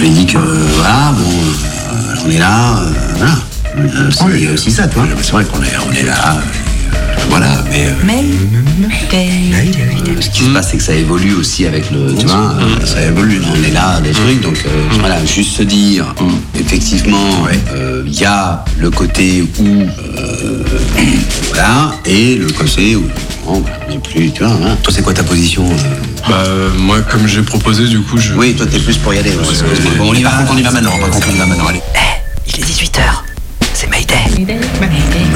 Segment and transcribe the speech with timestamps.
[0.00, 3.32] lui ai dit que, voilà, bon, euh, on est là, euh, voilà.
[3.78, 5.04] Euh, c'est- a aussi ça, toi.
[5.22, 6.38] C'est vrai qu'on est, on est là,
[7.28, 7.86] voilà, mais...
[7.86, 7.94] euh,
[10.20, 12.14] ce qui se passe, c'est que ça évolue aussi avec le.
[12.14, 13.40] Tu vois, euh, ça évolue.
[13.52, 14.40] On est là, des trucs.
[14.40, 16.14] Donc, euh, voilà, juste se dire,
[16.58, 19.64] effectivement, euh, il y a le côté où.
[19.64, 20.64] euh,
[21.48, 23.04] voilà, et le côté où.
[23.46, 24.52] Bon, bah, on n'est plus, tu vois.
[24.52, 24.76] hein.
[24.82, 26.28] Toi, c'est quoi ta position euh?
[26.28, 28.34] Bah, euh, moi, comme j'ai proposé, du coup, je.
[28.34, 29.30] Oui, toi, t'es plus pour y aller.
[29.30, 29.36] ouais.
[29.98, 30.30] Bon, on y va.
[30.30, 30.92] Par contre, on y va maintenant.
[31.00, 31.66] On y va maintenant.
[31.68, 31.80] Allez.
[32.46, 33.00] Il est 18h.
[33.72, 34.14] C'est Mayday.
[34.18, 35.29] T'as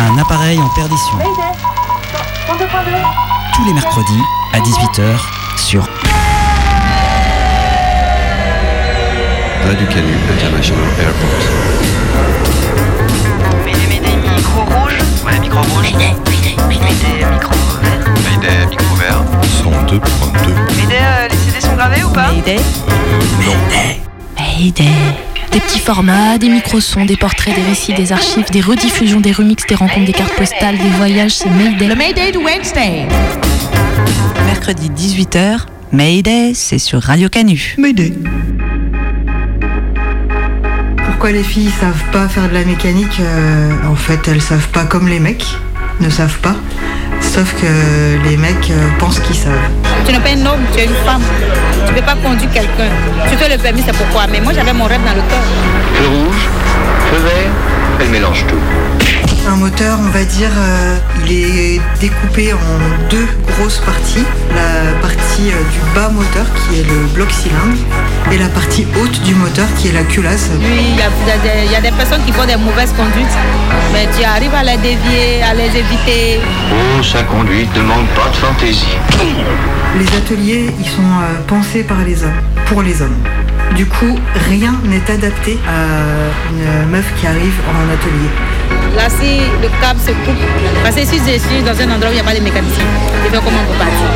[0.00, 1.18] Un appareil en perdition.
[3.54, 5.18] Tous les mercredis à 18h
[5.56, 5.82] sur
[9.66, 11.28] Radio Canu International Airport.
[13.64, 14.94] Mayday, Mayday, micro rouge.
[15.26, 15.82] Ouais, micro rouge.
[15.82, 18.04] Mayday, Mayday, Mayday, micro vert.
[18.30, 19.22] Mayday, micro vert.
[19.64, 20.54] 102.2.
[20.76, 22.30] Mayday, euh, les CD sont gravés ou pas?
[22.30, 22.60] Mayday
[24.38, 25.16] Mayday.
[25.52, 29.66] Des petits formats, des micro-sons, des portraits, des récits, des archives, des rediffusions, des remixes,
[29.66, 31.88] des rencontres, des cartes postales, des voyages, c'est Mayday.
[31.88, 33.06] Le Mayday de Wednesday
[34.44, 35.60] Mercredi 18h,
[35.92, 37.74] Mayday, c'est sur Radio Canu.
[37.78, 38.12] Mayday.
[41.06, 44.84] Pourquoi les filles savent pas faire de la mécanique euh, En fait, elles savent pas
[44.84, 45.46] comme les mecs
[46.00, 46.56] ne savent pas.
[47.38, 49.54] Sauf que les mecs euh, pensent qu'ils savent.
[50.04, 51.22] Tu n'es pas un homme, tu es une femme.
[51.86, 52.90] Tu ne peux pas conduire quelqu'un.
[53.30, 54.26] Tu te le permis, c'est pourquoi?
[54.26, 55.44] Mais moi, j'avais mon rêve dans le cœur.
[55.94, 56.48] Feu rouge,
[57.12, 57.50] feu vert,
[58.00, 58.97] elle mélange tout.
[59.50, 64.24] Un moteur, on va dire, euh, il est découpé en deux grosses parties.
[64.54, 67.78] La partie euh, du bas moteur qui est le bloc cylindre
[68.30, 70.50] et la partie haute du moteur qui est la culasse.
[70.60, 73.36] Oui, il y, a- il y a des- personnes qui font des mauvaises conduites.
[73.92, 76.40] Mais tu arrives à les dévier, à les éviter.
[76.70, 78.96] Oh, sa conduite ne manque pas de fantaisie.
[79.98, 83.16] Les ateliers, ils sont euh, pensés par les hommes, pour les hommes.
[83.74, 84.14] Du coup,
[84.48, 85.80] rien n'est adapté à
[86.52, 88.30] une meuf qui arrive en atelier.
[88.98, 90.42] Là, si le câble se coupe,
[90.82, 92.84] parce que si je suis dans un endroit où il n'y a pas de mécanicien,
[93.24, 94.08] je vais comment on peut partir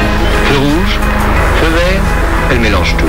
[0.48, 0.98] Feu rouge,
[1.60, 2.02] feu vert,
[2.50, 3.06] elle mélange tout.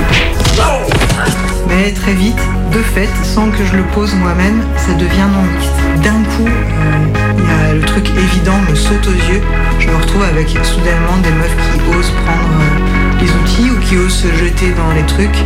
[1.68, 2.38] Mais très vite,
[2.72, 6.04] de fait, sans que je le pose moi-même, ça devient non mixte.
[6.04, 9.42] D'un coup, euh, il y a le truc évident me saute aux yeux.
[9.80, 13.96] Je me retrouve avec soudainement des meufs qui osent prendre euh, les outils ou qui
[13.96, 15.44] osent se jeter dans les trucs.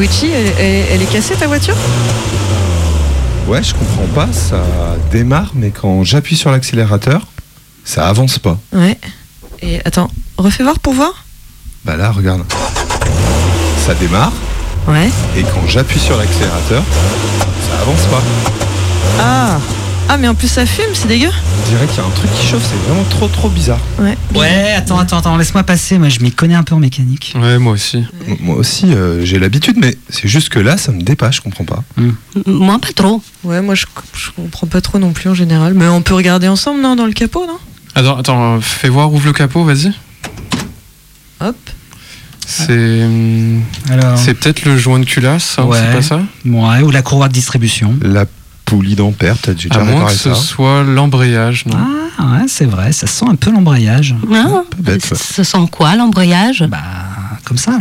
[0.00, 1.74] Elle, elle- elle est cassée ta voiture?
[3.48, 4.62] Ouais, je comprends pas, ça
[5.10, 7.26] démarre, mais quand j'appuie sur l'accélérateur,
[7.84, 8.58] ça avance pas.
[8.72, 8.96] Ouais.
[9.60, 11.24] Et attends, refais voir pour voir
[11.84, 12.44] Bah là, regarde.
[13.86, 14.32] Ça démarre,
[14.86, 15.08] Ouais.
[15.36, 16.82] et quand j'appuie sur l'accélérateur,
[17.68, 18.22] ça avance pas.
[19.20, 19.58] Ah
[20.10, 22.30] Ah, mais en plus ça fume, c'est dégueu On dirait qu'il y a un truc
[22.32, 23.78] qui chauffe, c'est vraiment trop trop bizarre.
[23.98, 24.16] Ouais.
[24.34, 25.98] Ouais, attends, attends, attends, laisse-moi passer.
[25.98, 27.34] Moi, je m'y connais un peu en mécanique.
[27.38, 28.02] Ouais, moi aussi.
[28.40, 31.64] Moi aussi, euh, j'ai l'habitude, mais c'est juste que là, ça me dépasse, je comprends
[31.64, 31.84] pas.
[32.46, 33.22] Moi, pas trop.
[33.44, 35.74] Ouais, moi je, je comprends pas trop non plus en général.
[35.74, 37.58] Mais on peut regarder ensemble, non, dans le capot, non?
[37.94, 39.92] Attends, attends, fais voir, ouvre le capot, vas-y.
[41.40, 41.56] Hop.
[42.46, 43.06] C'est.
[43.90, 44.16] Alors.
[44.16, 45.78] C'est peut-être le joint de culasse, hein, Ouais.
[45.78, 46.20] c'est pas ça?
[46.46, 47.94] Ouais, ou la courroie de distribution.
[48.00, 48.24] La
[48.68, 50.34] poulie d'ampère, t'as j'ai déjà À moins que ce ça.
[50.34, 51.76] soit l'embrayage, non
[52.18, 54.14] Ah, ouais, c'est vrai, ça sent un peu l'embrayage.
[54.28, 55.16] Non bête, ouais.
[55.16, 56.64] Ça sent quoi, l'embrayage?
[56.68, 56.78] Bah,
[57.44, 57.78] comme ça, là.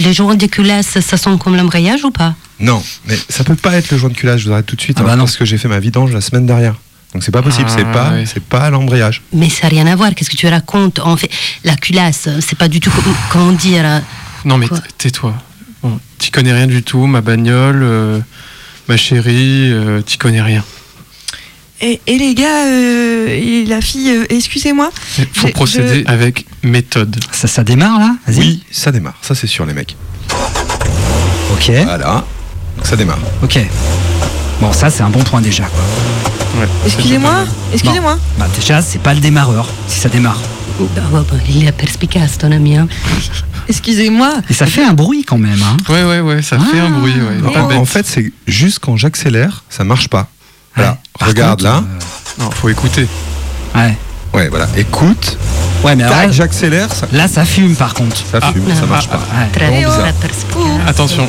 [0.00, 2.34] Les joints de culasse, ça sent comme l'embrayage ou pas?
[2.60, 4.80] Non, mais ça peut pas être le joint de culasse, je vous arrête tout de
[4.80, 5.24] suite, Ah bah hein, non.
[5.24, 6.74] parce que j'ai fait ma vidange la semaine dernière.
[7.12, 8.24] Donc c'est pas possible, Ah, c'est pas, oui.
[8.32, 9.22] c'est pas l'embrayage.
[9.32, 10.98] Mais ça n'a rien à voir, qu'est-ce que tu racontes?
[11.00, 11.30] En fait,
[11.64, 13.82] la culasse, c'est pas du tout, comme- comment dire...
[13.84, 13.98] euh,
[14.44, 14.66] Non, mais
[14.98, 15.34] tais-toi.
[15.82, 18.20] Bon, t'y connais rien du tout, ma bagnole, euh,
[18.88, 20.64] ma chérie, euh, t'y connais rien.
[21.80, 24.90] Et, et les gars, euh, et la fille, euh, excusez-moi.
[25.18, 27.16] Il faut Je- procéder avec méthode.
[27.32, 28.38] Ça, ça démarre, là Vas-y.
[28.38, 29.96] Oui, ça démarre, ça c'est sûr les mecs.
[31.52, 32.24] Ok, Voilà,
[32.76, 33.18] donc ça démarre.
[33.42, 33.58] ok.
[34.60, 35.64] Bon, ça, c'est un bon point déjà.
[35.64, 36.68] Ouais.
[36.86, 38.16] Excusez-moi, excusez-moi.
[38.38, 40.40] Bah, déjà, c'est pas le démarreur, si ça démarre.
[40.78, 42.76] Bah, bah, bah, il est perspicace, ton ami.
[42.76, 42.88] hein.
[43.68, 44.34] Excusez-moi.
[44.50, 45.62] Et ça fait un bruit quand même.
[45.62, 45.76] Hein.
[45.88, 47.14] Ouais, ouais, ouais, ça fait un bruit.
[47.14, 47.76] Ouais.
[47.76, 50.28] En, fait, c'est juste quand j'accélère, ça marche pas.
[50.74, 51.84] Voilà, regarde contre, là.
[52.38, 53.06] Non, faut écouter.
[53.74, 53.96] Ouais.
[54.32, 54.66] Ouais, voilà.
[54.76, 55.36] Écoute,
[55.84, 58.16] Ouais, mais tac, j'accélère, ça, là, ça fume par contre.
[58.16, 59.18] ça fume, ça marche pas.
[59.18, 59.84] Ouais.
[60.86, 61.28] Attention.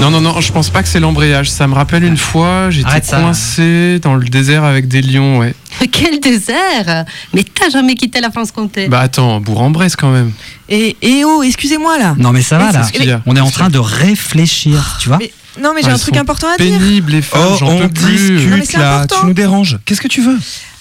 [0.00, 1.48] Non, non, non, je pense pas que c'est l'embrayage.
[1.50, 5.54] Ça me rappelle une fois, j'étais coincé dans le désert avec des lions, ouais.
[5.92, 7.04] Quel désert?
[7.32, 10.32] Mais t'as jamais quitté la France-Comté Bah attends, Bourg-en-Bresse quand même.
[10.68, 12.14] Et, et oh, excusez-moi là.
[12.18, 13.20] Non, mais ça va C'est là.
[13.26, 15.18] On est en train de réfléchir, tu vois.
[15.18, 16.78] Mais- non, mais j'ai Ah, un truc important à dire.
[16.78, 18.32] Pénible les femmes, Oh, j'en on peux plus.
[18.32, 19.20] Non, mais discute là, important.
[19.20, 19.78] tu nous déranges.
[19.86, 20.38] Qu'est-ce que tu veux?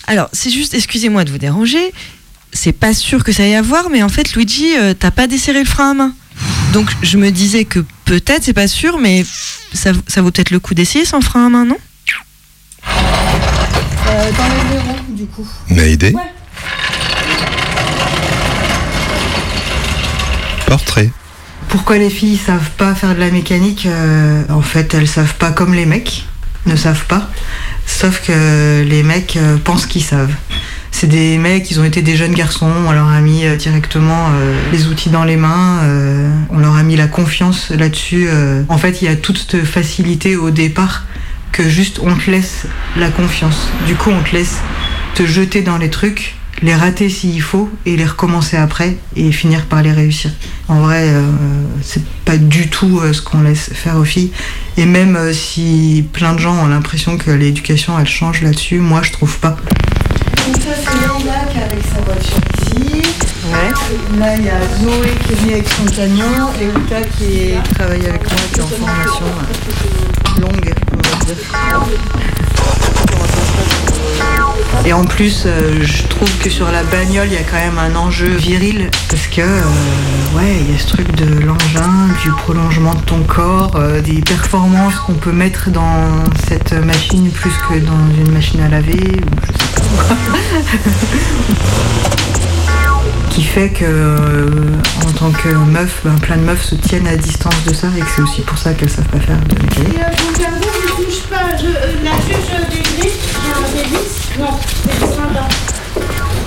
[0.07, 1.93] Alors, c'est juste, excusez-moi de vous déranger.
[2.53, 5.59] C'est pas sûr que ça aille avoir, mais en fait, Luigi, euh, t'as pas desserré
[5.59, 6.13] le frein à main.
[6.73, 9.25] Donc, je me disais que peut-être, c'est pas sûr, mais
[9.73, 11.77] ça, ça vaut peut-être le coup d'essayer sans frein à main, non?
[14.07, 15.47] Euh, dans du coup.
[15.71, 15.97] Ouais.
[20.67, 21.09] Portrait.
[21.69, 25.51] Pourquoi les filles savent pas faire de la mécanique euh, En fait, elles savent pas
[25.51, 26.25] comme les mecs
[26.65, 27.29] ne savent pas.
[27.85, 30.33] Sauf que les mecs euh, pensent qu'ils savent.
[30.91, 34.29] C'est des mecs, ils ont été des jeunes garçons, on leur a mis euh, directement
[34.29, 35.81] euh, les outils dans les mains,
[36.49, 38.29] on leur a mis la confiance là-dessus.
[38.69, 41.03] En fait, il y a toute cette facilité au départ
[41.51, 42.65] que juste on te laisse
[42.97, 43.69] la confiance.
[43.87, 44.57] Du coup, on te laisse
[45.15, 49.65] te jeter dans les trucs, les rater s'il faut et les recommencer après et finir
[49.65, 50.31] par les réussir.
[50.67, 51.21] En vrai, euh,
[51.81, 54.31] c'est pas du tout euh, ce qu'on laisse faire aux filles.
[54.77, 59.01] Et même euh, si plein de gens ont l'impression que l'éducation elle change là-dessus, moi
[59.03, 59.57] je trouve pas.
[60.47, 63.01] Donc ça c'est est avec sa voiture ici.
[64.19, 68.05] Là il y a Zoé qui est venue avec son camion et Uta qui travaille
[68.07, 69.25] avec moi, qui est en formation
[70.39, 72.34] longue, on va dire.
[74.85, 77.79] Et en plus, euh, je trouve que sur la bagnole, il y a quand même
[77.79, 79.61] un enjeu viril parce que, euh,
[80.35, 84.21] ouais, il y a ce truc de l'engin, du prolongement de ton corps, euh, des
[84.21, 88.99] performances qu'on peut mettre dans cette machine plus que dans une machine à laver.
[93.31, 94.37] Qui fait que,
[95.05, 98.01] en tant que meuf, ben, plein de meufs se tiennent à distance de ça et
[98.01, 99.55] que c'est aussi pour ça qu'elles savent pas faire de
[101.15, 101.57] touche pas.
[101.57, 103.11] Je, la juge des grilles,
[103.73, 105.47] des vis Non, des là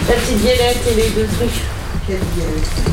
[0.08, 1.62] La petite violette et les deux trucs.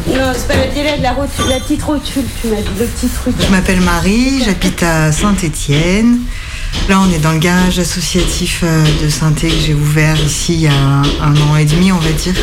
[0.07, 3.07] Non, c'est pas la violette, la, rotule, la petite rotule, tu m'as dit, le petit
[3.07, 3.33] truc.
[3.39, 6.19] Je m'appelle Marie, j'habite à Saint-Étienne.
[6.89, 10.61] Là, on est dans le garage associatif euh, de saint que j'ai ouvert ici il
[10.61, 12.33] y a un, un an et demi, on va dire.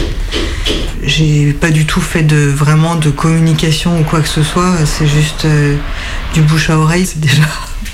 [1.02, 4.75] J'ai pas du tout fait de vraiment de communication ou quoi que ce soit.
[4.87, 5.76] C'est juste euh,
[6.32, 7.05] du bouche à oreille.
[7.05, 7.43] C'est déjà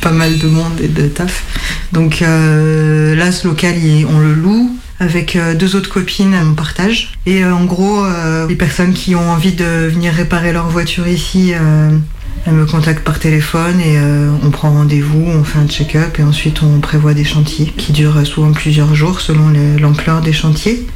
[0.01, 1.45] pas mal de monde et de taf.
[1.93, 3.75] Donc euh, là, ce local,
[4.09, 7.13] on le loue avec euh, deux autres copines, on partage.
[7.27, 8.05] Et euh, en gros,
[8.49, 11.53] les personnes qui ont envie de venir réparer leur voiture ici,
[12.47, 13.99] elles me contactent par téléphone et
[14.43, 18.27] on prend rendez-vous, on fait un check-up et ensuite on prévoit des chantiers qui durent
[18.27, 20.87] souvent plusieurs jours selon l'ampleur des chantiers.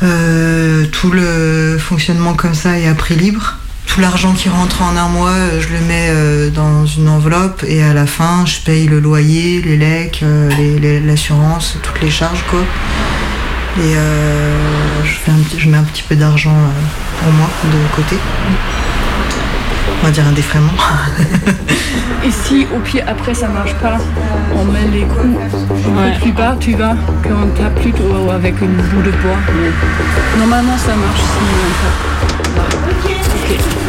[0.00, 3.58] Tout le fonctionnement comme ça est à prix libre.
[3.94, 7.62] Tout l'argent qui rentre en un mois, euh, je le mets euh, dans une enveloppe
[7.68, 12.42] et à la fin, je paye le loyer, les lecs, euh, l'assurance, toutes les charges
[12.50, 12.60] quoi.
[13.78, 14.56] Et euh,
[15.04, 16.54] je, fais un petit- je mets un petit peu d'argent
[17.28, 18.16] au moins de côté.
[20.02, 20.72] On va dire un défraiement.
[22.24, 23.98] Et si au pire après ça marche pas,
[24.56, 28.72] on met les coups un peu plus bas, tu vas, qu'on tape plutôt avec une
[28.74, 29.36] bout de bois.
[30.38, 33.81] Normalement ça marche si on tape.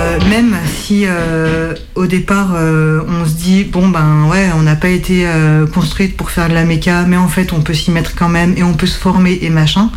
[0.00, 4.74] Euh, même si euh, au départ euh, on se dit bon ben ouais on n'a
[4.74, 5.26] pas été
[5.74, 8.54] construite pour faire de la méca mais en fait on peut s'y mettre quand même
[8.56, 9.90] et on peut se former et machin.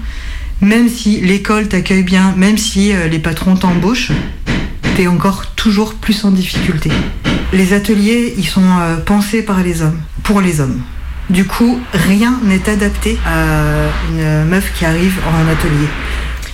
[0.62, 4.12] Même si l'école t'accueille bien même si les patrons t'embauchent
[4.96, 6.92] t'es encore toujours plus en difficulté.
[7.54, 8.70] Les ateliers ils sont
[9.06, 10.82] pensés par les hommes pour les hommes.
[11.30, 15.88] Du coup rien n'est adapté à une meuf qui arrive en atelier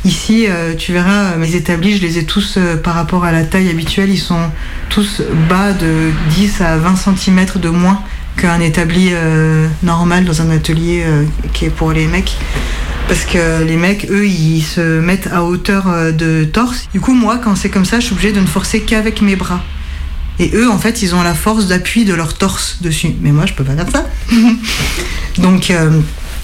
[0.06, 3.34] Ici, euh, tu verras, euh, mes établis, je les ai tous, euh, par rapport à
[3.34, 4.50] la taille habituelle, ils sont
[4.90, 8.02] tous bas de 10 à 20 cm de moins
[8.38, 9.12] qu'un établi
[9.84, 11.04] normal dans un atelier
[11.52, 12.38] qui est pour les mecs.
[13.10, 16.88] Parce que les mecs, eux, ils se mettent à hauteur de torse.
[16.94, 19.36] Du coup, moi, quand c'est comme ça, je suis obligée de ne forcer qu'avec mes
[19.36, 19.62] bras.
[20.40, 23.14] Et eux, en fait, ils ont la force d'appui de leur torse dessus.
[23.20, 24.08] Mais moi, je peux pas faire ça.
[25.42, 25.74] Donc,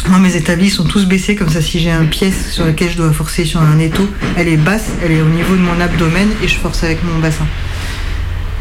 [0.09, 2.97] moi, mes établis sont tous baissés, comme ça, si j'ai un pièce sur lequel je
[2.97, 4.07] dois forcer sur un étau,
[4.37, 7.19] elle est basse, elle est au niveau de mon abdomen et je force avec mon
[7.19, 7.45] bassin.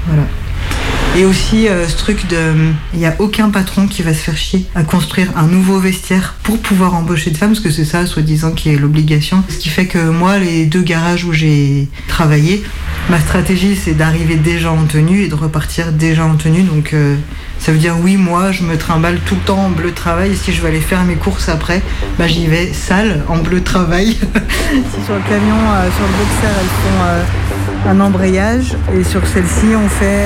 [0.06, 0.24] Voilà.
[1.16, 2.52] Et aussi euh, ce truc de,
[2.92, 6.34] il n'y a aucun patron qui va se faire chier à construire un nouveau vestiaire
[6.42, 9.44] pour pouvoir embaucher de femmes, parce que c'est ça, soi-disant, qui est l'obligation.
[9.48, 12.64] Ce qui fait que moi, les deux garages où j'ai travaillé,
[13.10, 16.62] ma stratégie, c'est d'arriver déjà en tenue et de repartir déjà en tenue.
[16.62, 17.16] Donc euh,
[17.58, 20.32] ça veut dire oui, moi, je me trimballe tout le temps en bleu travail.
[20.32, 21.82] Et si je vais aller faire mes courses après,
[22.18, 24.14] bah, j'y vais sale en bleu travail.
[25.04, 29.66] sur le camion, euh, sur le boxer, elles font euh, un embrayage, et sur celle-ci,
[29.76, 30.24] on fait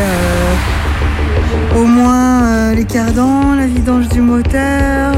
[1.76, 5.14] au moins les cardans, la vidange du moteur.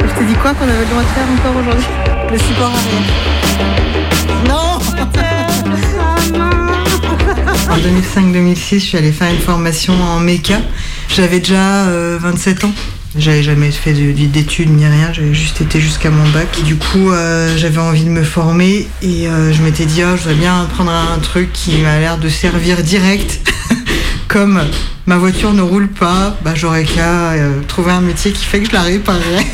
[0.00, 1.86] Je t'ai dit quoi qu'on avait le droit de faire encore aujourd'hui?
[2.32, 3.75] Le support arrière.
[7.70, 10.56] En 2005-2006, je suis allée faire une formation en méca.
[11.14, 12.72] J'avais déjà euh, 27 ans.
[13.18, 16.48] J'avais jamais fait de- d'études ni rien, j'avais juste été jusqu'à mon bac.
[16.64, 20.22] Du coup, euh, j'avais envie de me former et euh, je m'étais dit, oh, je
[20.22, 23.40] voudrais bien prendre un truc qui m'a l'air de servir direct.
[24.28, 24.60] Comme
[25.06, 28.68] ma voiture ne roule pas, bah, j'aurais qu'à euh, trouver un métier qui fait que
[28.68, 29.46] je la réparerais.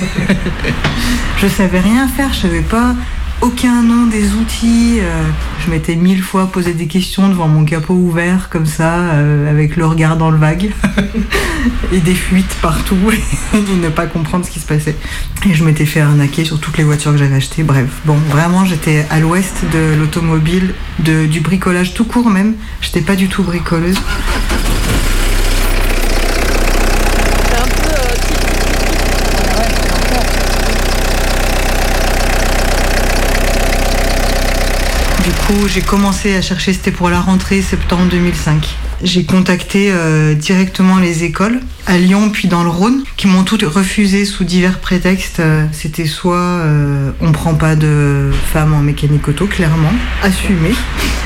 [1.40, 2.94] je savais rien faire, je savais pas
[3.42, 5.00] aucun nom des outils.
[5.00, 5.22] euh,
[5.64, 9.76] je m'étais mille fois posé des questions devant mon capot ouvert comme ça, euh, avec
[9.76, 10.70] le regard dans le vague
[11.92, 12.96] et des fuites partout
[13.54, 14.96] et ne pas comprendre ce qui se passait.
[15.48, 17.64] Et je m'étais fait arnaquer sur toutes les voitures que j'avais achetées.
[17.64, 22.54] Bref, bon, vraiment j'étais à l'ouest de l'automobile, du bricolage tout court même.
[22.80, 23.98] J'étais pas du tout bricoleuse.
[35.24, 38.66] Du coup, j'ai commencé à chercher, c'était pour la rentrée septembre 2005.
[39.04, 43.62] J'ai contacté euh, directement les écoles à Lyon puis dans le Rhône qui m'ont toutes
[43.62, 45.38] refusé sous divers prétextes.
[45.38, 49.92] Euh, C'était soit euh, on prend pas de femmes en mécanique auto, clairement,
[50.24, 50.70] assumé.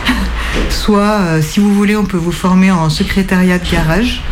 [0.71, 4.23] soit euh, si vous voulez on peut vous former en secrétariat de garage.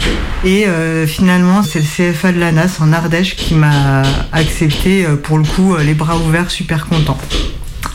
[0.45, 0.67] Et
[1.07, 5.95] finalement c'est le CFA de l'ANAS en Ardèche qui m'a accepté pour le coup les
[5.95, 7.17] bras ouverts super content.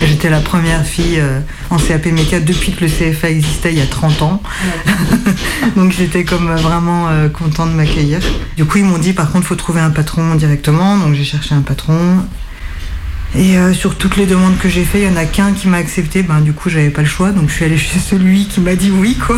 [0.01, 3.81] J'étais la première fille euh, en CAP méca depuis que le CFA existait il y
[3.81, 4.41] a 30 ans.
[5.75, 8.19] Donc j'étais comme euh, vraiment euh, content de m'accueillir.
[8.55, 10.97] Du coup ils m'ont dit par contre faut trouver un patron directement.
[10.97, 12.25] Donc j'ai cherché un patron.
[13.35, 15.67] Et euh, sur toutes les demandes que j'ai fait, il y en a qu'un qui
[15.67, 16.23] m'a accepté.
[16.23, 17.31] Ben du coup j'avais pas le choix.
[17.31, 19.37] Donc je suis allée chez celui qui m'a dit oui quoi.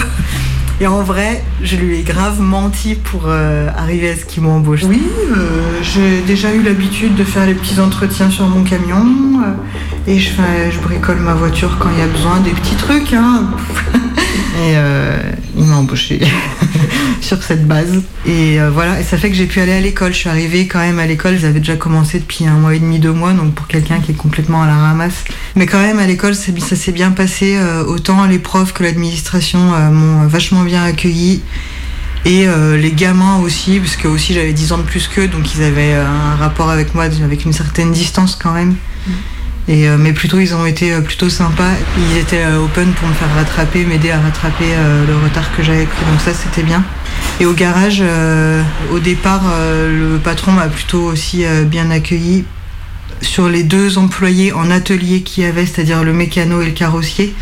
[0.82, 4.82] Et en vrai, je lui ai grave menti pour euh, arriver à ce qu'il m'embauche.
[4.82, 9.06] Oui, euh, j'ai déjà eu l'habitude de faire les petits entretiens sur mon camion.
[9.46, 10.32] euh, et je,
[10.82, 13.14] bricole ma voiture quand il y a besoin, des petits trucs.
[13.14, 13.52] Hein.
[14.53, 15.17] et euh,
[15.55, 16.20] il m'a embauché
[17.22, 18.01] sur cette base.
[18.25, 20.13] Et euh, voilà, et ça fait que j'ai pu aller à l'école.
[20.13, 23.00] Je suis arrivée quand même à l'école, j'avais déjà commencé depuis un mois et demi,
[23.00, 25.24] deux mois, donc pour quelqu'un qui est complètement à la ramasse.
[25.55, 27.55] Mais quand même, à l'école, ça s'est bien passé.
[27.58, 29.60] euh, autant les profs que l'administration
[29.91, 31.41] m'ont vachement bien accueilli.
[32.25, 32.46] Et
[32.77, 35.93] les gamins aussi, parce que aussi j'avais 10 ans de plus qu'eux, donc ils avaient
[35.93, 38.75] un rapport avec moi avec une certaine distance quand même.
[39.70, 41.72] Euh, mais plutôt, ils ont été euh, plutôt sympas.
[41.98, 44.65] Ils étaient euh, open pour me faire rattraper, m'aider à rattraper
[45.08, 46.06] le retard que j'avais pris.
[46.12, 46.84] Donc ça, c'était bien.
[47.39, 48.03] Et au garage,
[48.91, 52.46] au départ, le patron m'a plutôt aussi bien accueilli.
[53.22, 57.34] Sur les deux employés en atelier qu'il y avait, c'est-à-dire le mécano et le carrossier,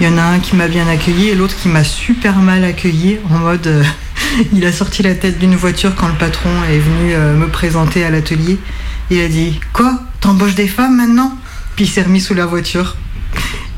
[0.00, 2.64] il y en a un qui m'a bien accueilli et l'autre qui m'a super mal
[2.64, 3.84] accueilli en mode
[4.52, 8.10] il a sorti la tête d'une voiture quand le patron est venu me présenter à
[8.10, 8.58] l'atelier.
[9.10, 9.98] Il a dit Quoi?
[10.20, 11.36] T'embauches des femmes maintenant?
[11.76, 12.96] Puis il s'est remis sous la voiture.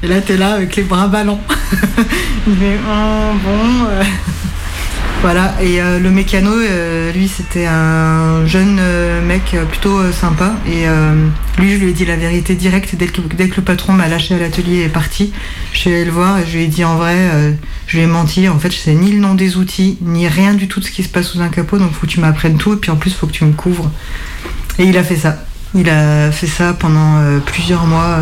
[0.03, 1.41] Et là, t'es là avec les bras ballants.
[2.47, 3.87] il fait Oh, bon.
[3.91, 4.03] euh.
[5.23, 8.79] Voilà, et euh, le mécano, euh, lui, c'était un jeune
[9.27, 10.55] mec plutôt sympa.
[10.67, 10.85] Et
[11.59, 13.23] lui, je lui ai dit la vérité directe dès que,
[13.57, 15.33] le patron m'a lâché à l'atelier et est parti.
[15.73, 18.07] Je suis allée le voir et je lui ai dit en vrai, je lui ai
[18.07, 18.47] menti.
[18.49, 20.91] En fait, je sais ni le nom des outils, ni rien du tout de ce
[20.91, 21.79] qui se passe sous un capot.
[21.79, 22.75] Donc, faut que tu m'apprennes tout.
[22.75, 23.91] Et puis en plus, faut que tu me couvres.
[24.79, 25.46] Et il a fait ça.
[25.79, 28.17] Il a fait ça pendant euh, plusieurs mois.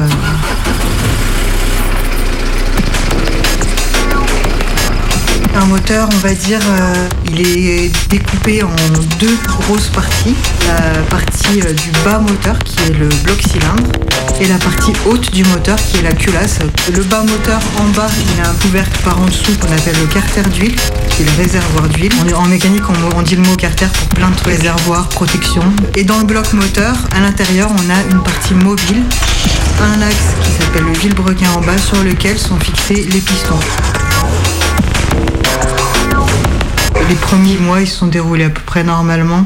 [5.54, 8.74] Un moteur, on va dire, euh, il est découpé en
[9.20, 10.34] deux grosses parties.
[10.66, 13.84] La partie euh, du bas moteur qui est le bloc cylindre
[14.40, 16.58] et la partie haute du moteur qui est la culasse.
[16.94, 20.06] Le bas moteur en bas, il a un couvercle par en dessous qu'on appelle le
[20.06, 20.76] carter d'huile,
[21.10, 22.12] qui est le réservoir d'huile.
[22.36, 22.84] En mécanique,
[23.16, 25.62] on, dit le mot carter pour plein de trucs, réservoir, protection.
[25.94, 29.02] Et dans le bloc moteur, à l'intérieur, on a une partie mobile,
[29.80, 33.60] un axe qui s'appelle le vilebrequin en bas, sur lequel sont fixés les pistons.
[37.08, 39.44] Les premiers mois, ils se sont déroulés à peu près normalement.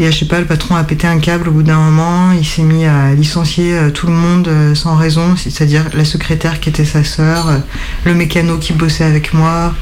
[0.00, 2.32] Et je sais pas, le patron a pété un câble au bout d'un moment.
[2.32, 6.58] Il s'est mis à licencier euh, tout le monde euh, sans raison, c'est-à-dire la secrétaire
[6.58, 7.58] qui était sa sœur, euh,
[8.04, 9.72] le mécano qui bossait avec moi,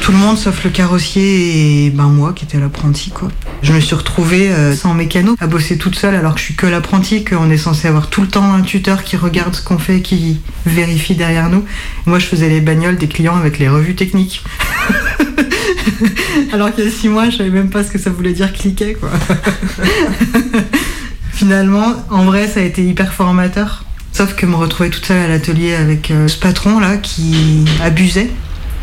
[0.00, 3.28] tout le monde sauf le carrossier et ben moi qui étais l'apprenti quoi.
[3.62, 6.54] Je me suis retrouvée euh, sans mécano à bosser toute seule alors que je suis
[6.54, 9.78] que l'apprenti, qu'on est censé avoir tout le temps un tuteur qui regarde ce qu'on
[9.78, 11.64] fait, qui vérifie derrière nous.
[12.06, 14.42] Moi je faisais les bagnoles des clients avec les revues techniques.
[16.52, 18.52] alors qu'il y a six mois je savais même pas ce que ça voulait dire
[18.52, 19.10] cliquer quoi.
[21.32, 23.84] Finalement, en vrai ça a été hyper formateur.
[24.12, 28.30] Sauf que me retrouver toute seule à l'atelier avec euh, ce patron là qui abusait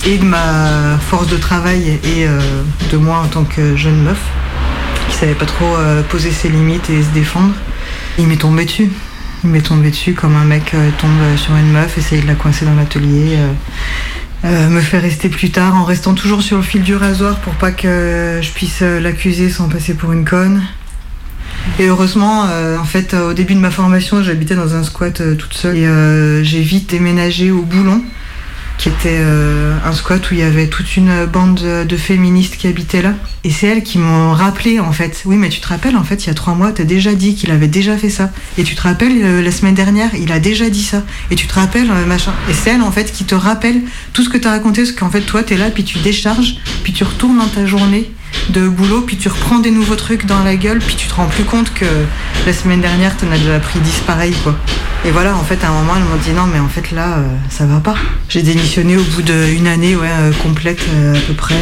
[0.06, 2.40] et de ma force de travail et euh,
[2.92, 4.20] de moi en tant que jeune meuf
[5.10, 7.54] qui savait pas trop euh, poser ses limites et se défendre.
[8.18, 8.90] Il m'est tombé dessus.
[9.44, 12.36] Il m'est tombé dessus comme un mec euh, tombe sur une meuf, essaye de la
[12.36, 13.38] coincer dans l'atelier.
[14.44, 17.72] me fait rester plus tard en restant toujours sur le fil du rasoir pour pas
[17.72, 20.62] que je puisse l'accuser sans passer pour une conne.
[21.80, 22.46] Et heureusement,
[22.80, 26.62] en fait, au début de ma formation, j'habitais dans un squat toute seule et j'ai
[26.62, 28.02] vite déménagé au Boulon,
[28.78, 32.68] qui était euh, un squat où il y avait toute une bande de, féministes qui
[32.68, 33.14] habitaient là.
[33.44, 35.24] Et c'est elles qui m'ont rappelé, en fait.
[35.26, 37.36] Oui, mais tu te rappelles, en fait, il y a trois mois, t'as déjà dit
[37.36, 38.32] qu'il avait déjà fait ça.
[38.58, 41.04] Et tu te rappelles, euh, la semaine dernière, il a déjà dit ça.
[41.32, 42.34] Et tu te rappelles, euh, machin.
[42.50, 43.82] Et c'est elle, en fait, qui te rappelle
[44.14, 46.94] tout ce que t'as raconté, parce qu'en fait, toi, t'es là, puis tu décharges, puis
[46.94, 48.12] tu retournes dans ta journée
[48.50, 51.28] de boulot, puis tu reprends des nouveaux trucs dans la gueule, puis tu te rends
[51.28, 51.86] plus compte que
[52.46, 54.56] la semaine dernière, t'en as déjà pris 10 pareils, quoi.
[55.06, 57.18] Et voilà, en fait, à un moment, elles m'ont dit non, mais en fait, là,
[57.18, 57.96] euh, ça va pas.
[58.30, 61.56] J'ai démissionné au bout d'une année, ouais, euh, complète, euh, à peu près,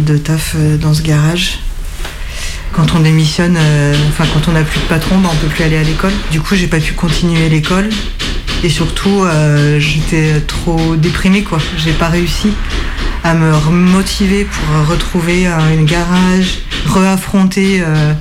[0.00, 1.58] de taf dans ce garage.
[2.72, 3.58] Quand on démissionne,
[4.08, 6.12] enfin, quand on n'a plus de patron, bah, on peut plus aller à l'école.
[6.30, 7.88] Du coup, j'ai pas pu continuer l'école.
[8.66, 11.58] Et surtout, euh, j'étais trop déprimée, quoi.
[11.76, 12.48] J'ai pas réussi
[13.22, 18.12] à me remotiver pour retrouver un une garage, reaffronter euh,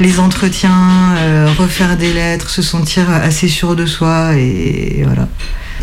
[0.00, 5.28] les entretiens, euh, refaire des lettres, se sentir assez sûr de soi et voilà.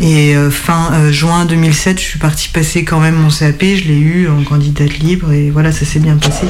[0.00, 3.84] Et euh, fin euh, juin 2007, je suis partie passer quand même mon CAP, je
[3.84, 6.48] l'ai eu en candidate libre et voilà, ça s'est bien passé.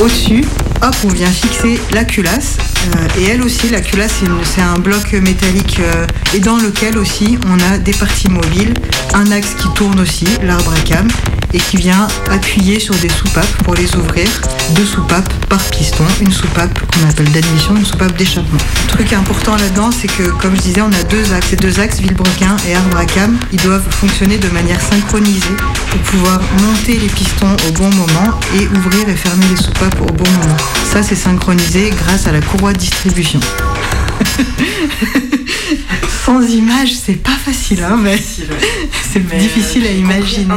[0.00, 0.44] Au-dessus,
[0.82, 2.67] hop, on vient fixer la culasse.
[2.88, 7.38] Euh, et elle aussi, la culasse, c'est un bloc métallique euh, et dans lequel aussi
[7.46, 8.74] on a des parties mobiles,
[9.14, 11.08] un axe qui tourne aussi, l'arbre à cam,
[11.54, 14.28] et qui vient appuyer sur des soupapes pour les ouvrir.
[14.72, 18.58] Deux soupapes par piston, une soupape qu'on appelle d'admission, une soupape d'échappement.
[18.84, 21.48] Le truc important là-dedans, c'est que, comme je disais, on a deux axes.
[21.50, 25.56] Ces deux axes, Villebrequin et arbre à cam, ils doivent fonctionner de manière synchronisée
[25.90, 30.12] pour pouvoir monter les pistons au bon moment et ouvrir et fermer les soupapes au
[30.12, 30.56] bon moment.
[30.92, 33.97] Ça, c'est synchronisé grâce à la courroie distribution.
[36.24, 38.18] Sans image, c'est pas facile, hein, mais
[39.12, 40.46] c'est difficile à imaginer.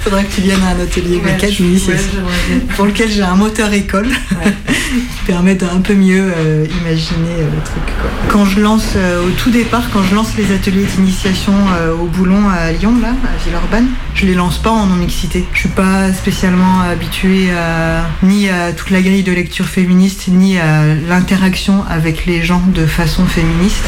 [0.00, 1.60] Faudra que tu viennes à un atelier mécanique
[2.76, 7.62] pour lequel j'ai un moteur école qui permet d'un peu mieux euh, imaginer euh, le
[7.64, 7.82] truc.
[8.00, 8.10] quoi.
[8.30, 12.06] Quand je lance euh, au tout départ, quand je lance les ateliers d'initiation euh, au
[12.06, 15.44] Boulon à Lyon, là, à Villeurbanne, je les lance pas en non-mixité.
[15.52, 20.56] Je suis pas spécialement habituée à, ni à toute la grille de lecture féministe, ni
[20.58, 20.82] à
[21.88, 23.84] avec les gens de façon féministe.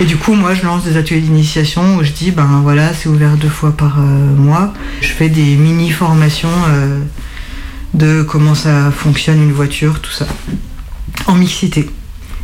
[0.00, 3.08] Et du coup, moi, je lance des ateliers d'initiation où je dis, ben voilà, c'est
[3.08, 4.02] ouvert deux fois par euh,
[4.36, 4.72] mois.
[5.00, 6.98] Je fais des mini-formations euh,
[7.94, 10.26] de comment ça fonctionne une voiture, tout ça,
[11.26, 11.88] en mixité.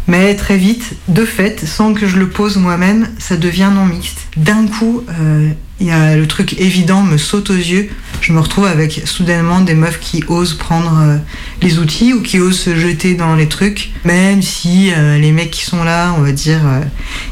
[0.07, 4.29] Mais très vite, de fait, sans que je le pose moi-même, ça devient non mixte.
[4.37, 5.51] D'un coup, euh,
[5.81, 7.89] le truc évident me saute aux yeux.
[8.21, 11.17] Je me retrouve avec soudainement des meufs qui osent prendre euh,
[11.63, 15.51] les outils ou qui osent se jeter dans les trucs, même si euh, les mecs
[15.51, 16.81] qui sont là, on va dire, euh,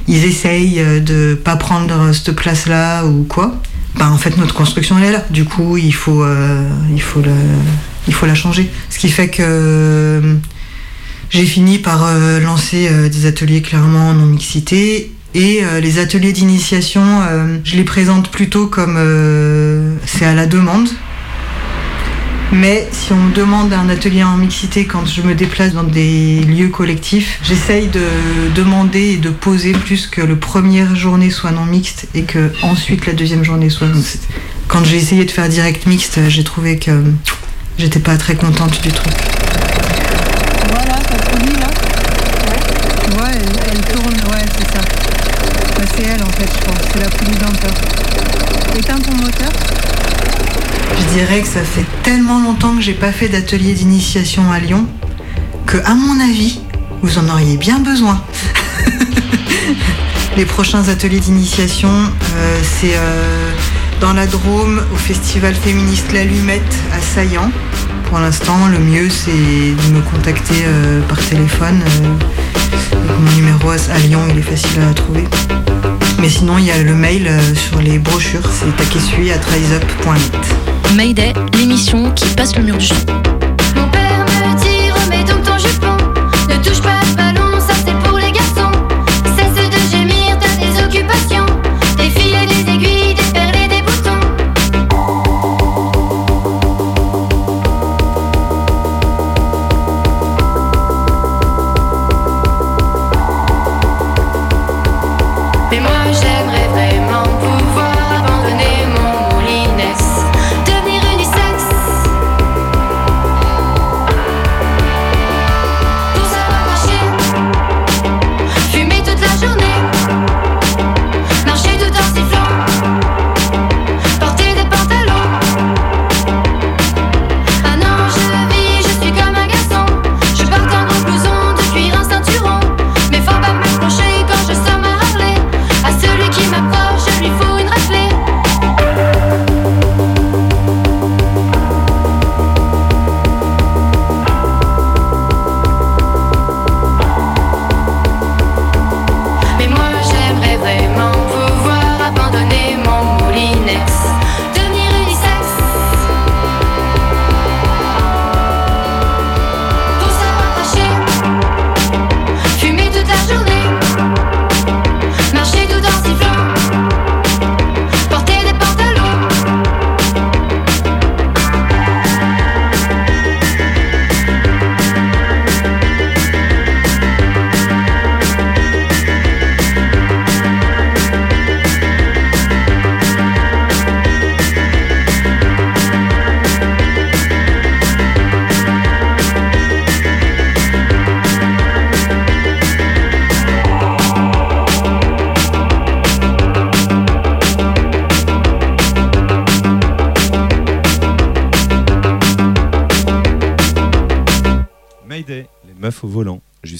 [0.06, 3.60] ils essayent de pas prendre cette place-là ou quoi.
[3.96, 5.24] Bah en fait notre construction elle est là.
[5.30, 6.22] Du coup il faut
[6.92, 7.22] il faut
[8.26, 8.70] la changer.
[8.90, 10.36] Ce qui fait que
[11.30, 12.06] j'ai fini par
[12.40, 18.30] lancer des ateliers clairement non mixité et euh, les ateliers d'initiation, euh, je les présente
[18.30, 20.88] plutôt comme euh, c'est à la demande.
[22.52, 26.40] Mais si on me demande un atelier en mixité quand je me déplace dans des
[26.40, 28.00] lieux collectifs, j'essaye de
[28.54, 33.04] demander et de poser plus que le première journée soit non mixte et que ensuite
[33.04, 34.28] la deuxième journée soit mixte.
[34.68, 37.02] Quand j'ai essayé de faire direct mixte, j'ai trouvé que
[37.76, 39.12] j'étais pas très contente du truc.
[40.70, 41.68] Voilà, ça polie là
[43.04, 44.05] Tu vois, elle, elle tourne, ouais.
[45.96, 47.72] C'est elle en fait, je pense, c'est la poulie d'Antor.
[48.76, 49.50] Éteins ton moteur.
[50.98, 54.86] Je dirais que ça fait tellement longtemps que j'ai pas fait d'atelier d'initiation à Lyon
[55.66, 56.60] que, à mon avis,
[57.02, 58.22] vous en auriez bien besoin.
[60.36, 63.50] Les prochains ateliers d'initiation, euh, c'est euh,
[64.00, 67.50] dans la Drôme, au festival féministe L'Allumette à Saillant.
[68.06, 71.82] Pour l'instant, le mieux, c'est de me contacter euh, par téléphone.
[71.84, 75.24] euh, mon numéro à à Lyon, il est facile à trouver.
[76.20, 80.94] mais sinon, il y a le mail euh, sur les brochures, c'est takesui at riseup.net.
[80.94, 82.94] Mayday, l'émission qui passe le mur du son.
[83.74, 85.96] Mon père me dit remets donc ton jupon
[86.48, 88.72] Ne touche pas ce ballon, ça c'est pour les garçons
[89.36, 91.35] Cesse de gémir, t'as des occupations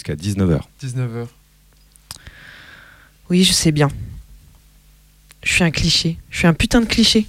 [0.06, 0.60] jusqu'à 19h.
[0.82, 1.26] 19h.
[3.30, 3.88] Oui, je sais bien.
[5.42, 6.18] Je suis un cliché.
[6.30, 7.26] Je suis un putain de cliché.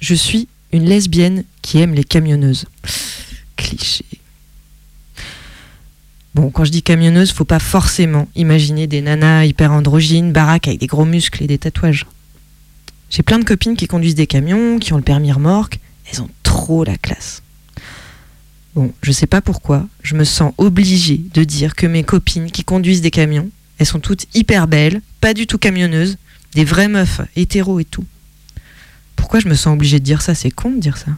[0.00, 2.66] Je suis une lesbienne qui aime les camionneuses.
[3.56, 4.04] Cliché.
[6.34, 10.78] Bon, quand je dis camionneuse, faut pas forcément imaginer des nanas hyper androgynes, baraques avec
[10.78, 12.06] des gros muscles et des tatouages.
[13.10, 15.80] J'ai plein de copines qui conduisent des camions, qui ont le permis remorque.
[16.10, 17.42] Elles ont trop la classe.
[18.78, 22.62] Bon, je sais pas pourquoi, je me sens obligée de dire que mes copines qui
[22.62, 26.16] conduisent des camions, elles sont toutes hyper belles, pas du tout camionneuses,
[26.54, 28.04] des vraies meufs, hétéros et tout.
[29.16, 30.36] Pourquoi je me sens obligée de dire ça?
[30.36, 31.10] C'est con de dire ça.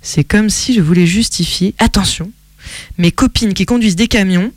[0.00, 2.32] C'est comme si je voulais justifier, attention,
[2.98, 4.52] mes copines qui conduisent des camions,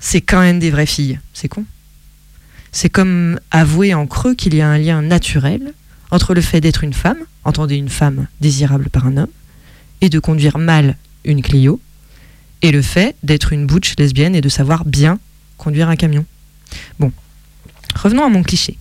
[0.00, 1.20] c'est quand même des vraies filles.
[1.32, 1.64] C'est con.
[2.70, 5.72] C'est comme avouer en creux qu'il y a un lien naturel
[6.10, 9.32] entre le fait d'être une femme, entendez une femme désirable par un homme,
[10.02, 11.80] et de conduire mal une Clio,
[12.62, 15.18] et le fait d'être une butch lesbienne et de savoir bien
[15.58, 16.24] conduire un camion.
[16.98, 17.12] Bon,
[17.94, 18.78] revenons à mon cliché.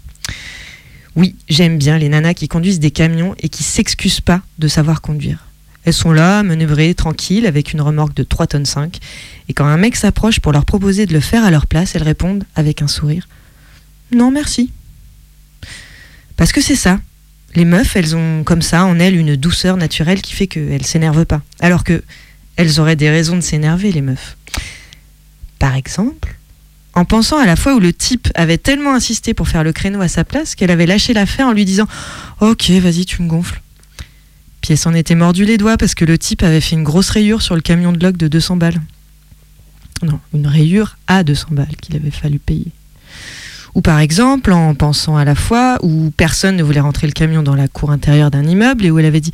[1.15, 5.01] Oui, j'aime bien les nanas qui conduisent des camions et qui s'excusent pas de savoir
[5.01, 5.47] conduire.
[5.86, 8.99] Elles sont là, manœuvrées, tranquilles, avec une remorque de 3 tonnes 5.
[9.49, 12.03] Et quand un mec s'approche pour leur proposer de le faire à leur place, elles
[12.03, 13.27] répondent avec un sourire
[14.13, 14.71] Non, merci.
[16.38, 16.99] Parce que c'est ça.
[17.53, 21.25] Les meufs, elles ont comme ça en elles une douceur naturelle qui fait qu'elles s'énervent
[21.25, 21.41] pas.
[21.60, 22.01] Alors que
[22.55, 24.37] elles auraient des raisons de s'énerver, les meufs.
[25.59, 26.35] Par exemple,
[26.93, 30.01] en pensant à la fois où le type avait tellement insisté pour faire le créneau
[30.01, 31.87] à sa place qu'elle avait lâché l'affaire en lui disant
[32.39, 33.61] Ok, vas-y, tu me gonfles.
[34.61, 37.09] Puis elle s'en était mordu les doigts parce que le type avait fait une grosse
[37.09, 38.81] rayure sur le camion de log de 200 balles.
[40.03, 42.71] Non, une rayure à 200 balles qu'il avait fallu payer.
[43.75, 47.41] Ou par exemple, en pensant à la fois où personne ne voulait rentrer le camion
[47.41, 49.31] dans la cour intérieure d'un immeuble et où elle avait dit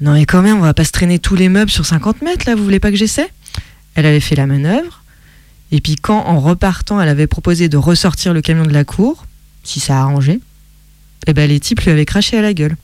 [0.00, 2.48] Non, mais quand même, on va pas se traîner tous les meubles sur 50 mètres
[2.48, 3.30] là, vous voulez pas que j'essaie?
[3.94, 5.02] Elle avait fait la manœuvre.
[5.70, 9.26] Et puis quand, en repartant, elle avait proposé de ressortir le camion de la cour,
[9.62, 10.40] si ça arrangeait,
[11.26, 12.76] eh ben les types lui avaient craché à la gueule.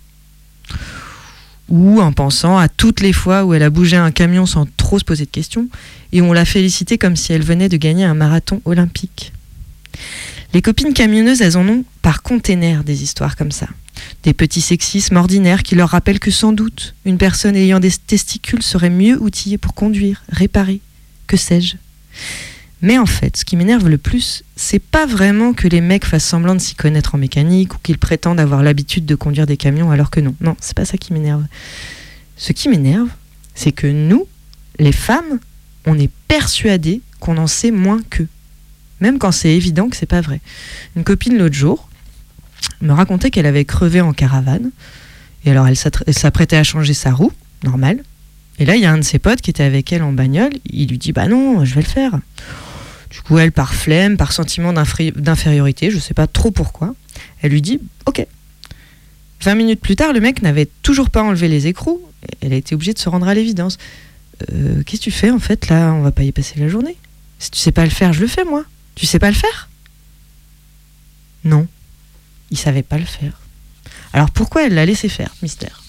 [1.69, 4.99] Ou en pensant à toutes les fois où elle a bougé un camion sans trop
[4.99, 5.69] se poser de questions,
[6.13, 9.33] et on l'a félicitée comme si elle venait de gagner un marathon olympique.
[10.53, 13.69] Les copines camionneuses, elles en ont par container des histoires comme ça.
[14.25, 18.63] Des petits sexismes ordinaires qui leur rappellent que sans doute, une personne ayant des testicules
[18.63, 20.81] serait mieux outillée pour conduire, réparer,
[21.27, 21.77] que sais-je.
[22.83, 26.25] Mais en fait, ce qui m'énerve le plus, c'est pas vraiment que les mecs fassent
[26.25, 29.91] semblant de s'y connaître en mécanique ou qu'ils prétendent avoir l'habitude de conduire des camions
[29.91, 30.35] alors que non.
[30.41, 31.45] Non, c'est pas ça qui m'énerve.
[32.37, 33.11] Ce qui m'énerve,
[33.55, 34.27] c'est que nous,
[34.79, 35.39] les femmes,
[35.87, 38.29] on est persuadés qu'on en sait moins qu'eux.
[39.01, 40.41] Même quand c'est évident que c'est pas vrai.
[40.97, 41.89] Une copine l'autre jour,
[42.81, 44.71] me racontait qu'elle avait crevé en caravane.
[45.45, 47.33] Et alors, elle s'apprêtait à changer sa roue,
[47.65, 48.03] normal.
[48.59, 50.53] Et là, il y a un de ses potes qui était avec elle en bagnole.
[50.71, 52.19] Il lui dit Bah non, je vais le faire.
[53.11, 56.95] Du coup, elle, par flemme, par sentiment d'infériorité, je sais pas trop pourquoi,
[57.43, 58.25] elle lui dit Ok.
[59.43, 62.03] 20 minutes plus tard, le mec n'avait toujours pas enlevé les écrous.
[62.43, 63.79] Elle a été obligée de se rendre à l'évidence.
[64.53, 65.95] Euh, Qu'est-ce que tu fais en fait là?
[65.95, 66.97] On va pas y passer la journée.
[67.39, 68.65] Si tu sais pas le faire, je le fais moi.
[68.95, 69.69] Tu sais pas le faire?
[71.45, 71.67] Non.
[72.51, 73.41] Il savait pas le faire.
[74.13, 75.83] Alors pourquoi elle l'a laissé faire Mystère?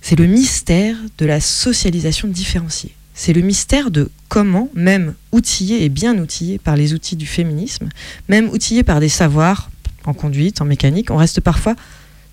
[0.00, 2.94] C'est le mystère de la socialisation différenciée.
[3.14, 7.88] C'est le mystère de comment, même outillé et bien outillé par les outils du féminisme,
[8.28, 9.70] même outillé par des savoirs
[10.04, 11.76] en conduite, en mécanique, on reste parfois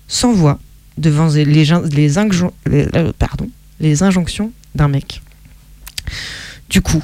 [0.08, 0.58] sans voix
[0.98, 3.12] devant les, les, euh,
[4.00, 5.22] injonctions d'un mec.
[6.68, 7.02] Du coup,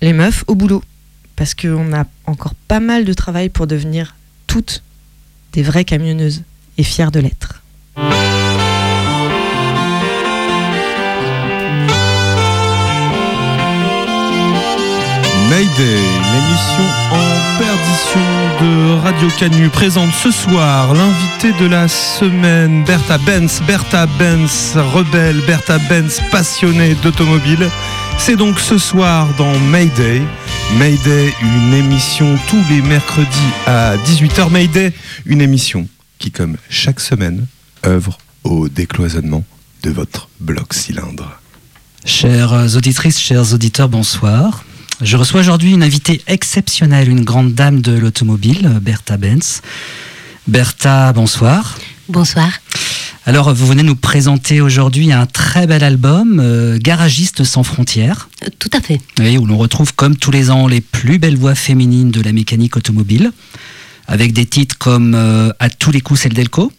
[0.00, 0.82] les meufs au boulot,
[1.38, 4.16] parce qu'on a encore pas mal de travail pour devenir
[4.48, 4.82] toutes
[5.52, 6.42] des vraies camionneuses
[6.78, 7.62] et fières de l'être.
[15.48, 18.20] Mayday, l'émission en perdition
[18.60, 23.62] de Radio Canu présente ce soir l'invité de la semaine, Bertha Benz.
[23.64, 27.70] Bertha Benz, rebelle, Bertha Benz, passionnée d'automobile.
[28.18, 30.22] C'est donc ce soir dans Mayday.
[30.76, 33.26] Mayday, une émission tous les mercredis
[33.66, 34.50] à 18h.
[34.50, 34.92] Mayday,
[35.24, 37.46] une émission qui, comme chaque semaine,
[37.86, 39.44] œuvre au décloisonnement
[39.82, 41.40] de votre bloc cylindre.
[42.04, 44.64] Chères auditrices, chers auditeurs, bonsoir.
[45.00, 49.62] Je reçois aujourd'hui une invitée exceptionnelle, une grande dame de l'automobile, Bertha Benz.
[50.46, 51.78] Bertha, bonsoir.
[52.08, 52.50] Bonsoir.
[53.28, 58.30] Alors, vous venez nous présenter aujourd'hui un très bel album, euh, Garagiste sans frontières.
[58.58, 59.02] Tout à fait.
[59.18, 62.32] Oui, où l'on retrouve comme tous les ans les plus belles voix féminines de la
[62.32, 63.32] mécanique automobile,
[64.06, 66.72] avec des titres comme euh, À tous les coups c'est le Delco,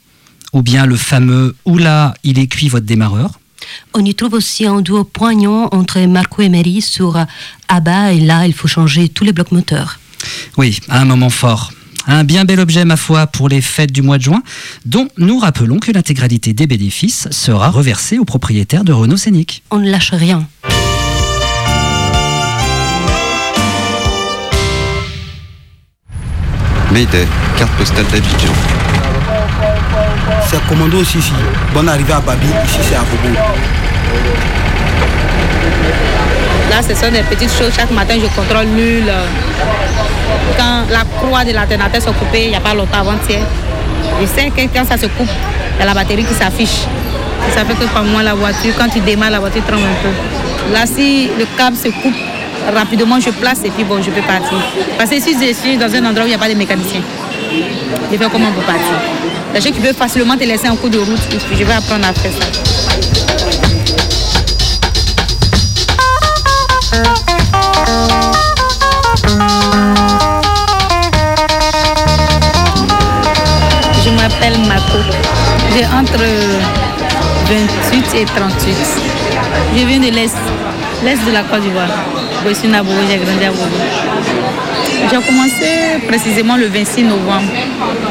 [0.51, 3.39] ou bien le fameux Oula, il est cuit votre démarreur.
[3.93, 7.25] On y trouve aussi un duo poignant entre Marco et Mary sur euh,
[7.67, 9.99] Abba et là, il faut changer tous les blocs moteurs.
[10.57, 11.71] Oui, un moment fort.
[12.07, 14.41] Un bien bel objet, ma foi, pour les fêtes du mois de juin,
[14.85, 19.63] dont nous rappelons que l'intégralité des bénéfices sera reversée aux propriétaires de Renault Scénic.
[19.69, 20.47] On ne lâche rien.
[26.91, 28.53] Mayday, carte postale d'Abidjan.
[30.49, 31.33] C'est commando aussi ici.
[31.73, 33.35] Bonne arrivée à Babi, ici c'est à Bobo.
[36.69, 37.73] Là, ce sont des petites choses.
[37.75, 39.11] Chaque matin, je contrôle l'huile.
[40.57, 43.41] Quand la croix de l'alternateur s'est coupée, il n'y a pas longtemps avant-hier,
[44.21, 45.29] je sais que quand ça se coupe,
[45.75, 46.85] il y a la batterie qui s'affiche.
[47.53, 50.73] Ça fait que par moi, la voiture, quand tu démarres, la voiture tremble un peu.
[50.73, 52.15] Là, si le câble se coupe,
[52.75, 54.57] rapidement, je place et puis bon, je peux partir.
[54.97, 57.01] Parce que si je suis dans un endroit où il n'y a pas de mécanicien,
[58.11, 58.93] je fais comment pour partir?
[59.53, 61.19] Sachez que tu peux facilement te laisser en cours de route.
[61.51, 62.88] Je vais apprendre à faire ça.
[74.39, 75.03] M'appelle.
[75.73, 76.23] J'ai entre
[77.47, 78.75] 28 et 38.
[79.75, 80.35] Je viens de l'Est,
[81.03, 81.87] l'Est de la Côte d'Ivoire.
[82.47, 82.67] Je suis
[83.09, 83.51] j'ai grandi à.
[85.11, 87.51] J'ai commencé précisément le 26 novembre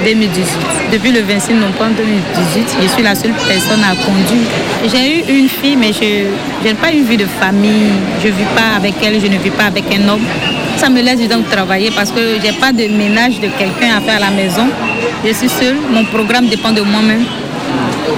[0.04, 0.46] 2018.
[0.92, 4.48] Depuis le 26 novembre 2018, je suis la seule personne à conduire.
[4.84, 7.92] J'ai eu une fille, mais je n'ai pas une vie de famille.
[8.22, 10.24] Je ne vis pas avec elle, je ne vis pas avec un homme.
[10.76, 14.00] Ça me laisse de travailler parce que je n'ai pas de ménage de quelqu'un à
[14.00, 14.68] faire à la maison.
[15.24, 17.24] Je suis seule, mon programme dépend de moi-même.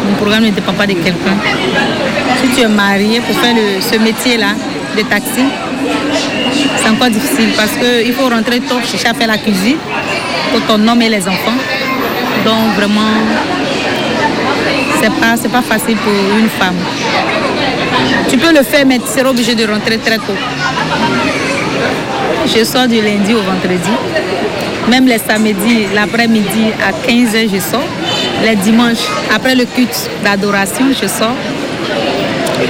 [0.07, 1.37] Mon programme ne dépend pas de quelqu'un.
[2.41, 4.53] Si tu es marié pour faire le- ce métier-là
[4.97, 5.45] de taxi,
[6.77, 9.77] c'est encore difficile parce qu'il faut rentrer tôt, chercher à faire la cuisine
[10.51, 11.59] pour ton homme et les enfants.
[12.45, 13.11] Donc vraiment,
[15.01, 16.77] c'est pas, pas facile pour une femme.
[18.29, 20.37] Tu peux le faire, mais tu seras obligé de rentrer très tôt.
[22.47, 23.91] Je sors du lundi au vendredi.
[24.89, 27.87] Même les samedis, l'après-midi à 15h, je sors.
[28.45, 31.37] Les dimanches, après le culte d'adoration, je sors.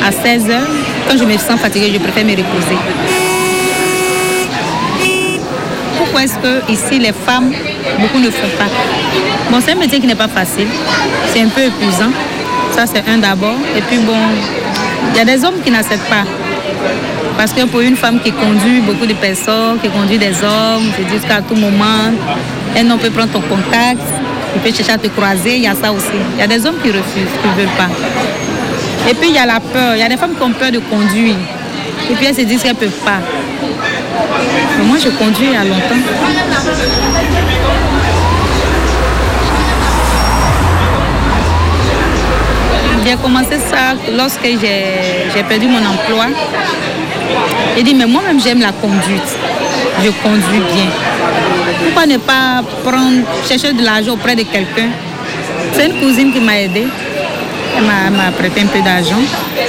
[0.06, 0.60] À 16h,
[1.08, 2.76] quand je me sens fatiguée, je préfère me reposer.
[5.98, 7.52] Pourquoi est-ce que ici les femmes,
[7.98, 8.70] beaucoup ne font pas?
[9.50, 10.68] Bon, c'est un métier qui n'est pas facile.
[11.32, 12.10] C'est un peu épuisant.
[12.72, 13.56] Ça, c'est un d'abord.
[13.76, 14.16] Et puis bon,
[15.12, 16.24] il y a des hommes qui n'acceptent pas.
[17.40, 21.04] Parce que pour une femme qui conduit beaucoup de personnes, qui conduit des hommes, je
[21.04, 22.12] dis qu'à tout moment,
[22.76, 24.02] elle non peut prendre ton contact,
[24.54, 26.20] elle peut chercher à te croiser, il y a ça aussi.
[26.34, 27.88] Il y a des hommes qui refusent, qui ne veulent pas.
[29.08, 30.70] Et puis il y a la peur, il y a des femmes qui ont peur
[30.70, 31.36] de conduire.
[32.10, 33.20] Et puis elles se disent qu'elles ne peuvent pas.
[34.78, 35.96] Mais moi, je conduis il y a longtemps.
[43.06, 46.26] J'ai commencé ça lorsque j'ai perdu mon emploi.
[47.76, 49.30] J'ai dit, mais moi-même, j'aime la conduite.
[50.04, 50.86] Je conduis bien.
[51.84, 54.88] Pourquoi ne pas prendre, chercher de l'argent auprès de quelqu'un?
[55.72, 56.86] C'est une cousine qui m'a aidé.
[57.76, 59.20] Elle m'a- prêté un peu d'argent.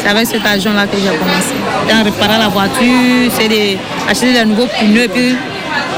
[0.02, 1.54] C'est avec cet argent-là que j'ai commencé.
[1.93, 5.36] En réparant la voiture, c'est d'acheter de nouveaux pneus puis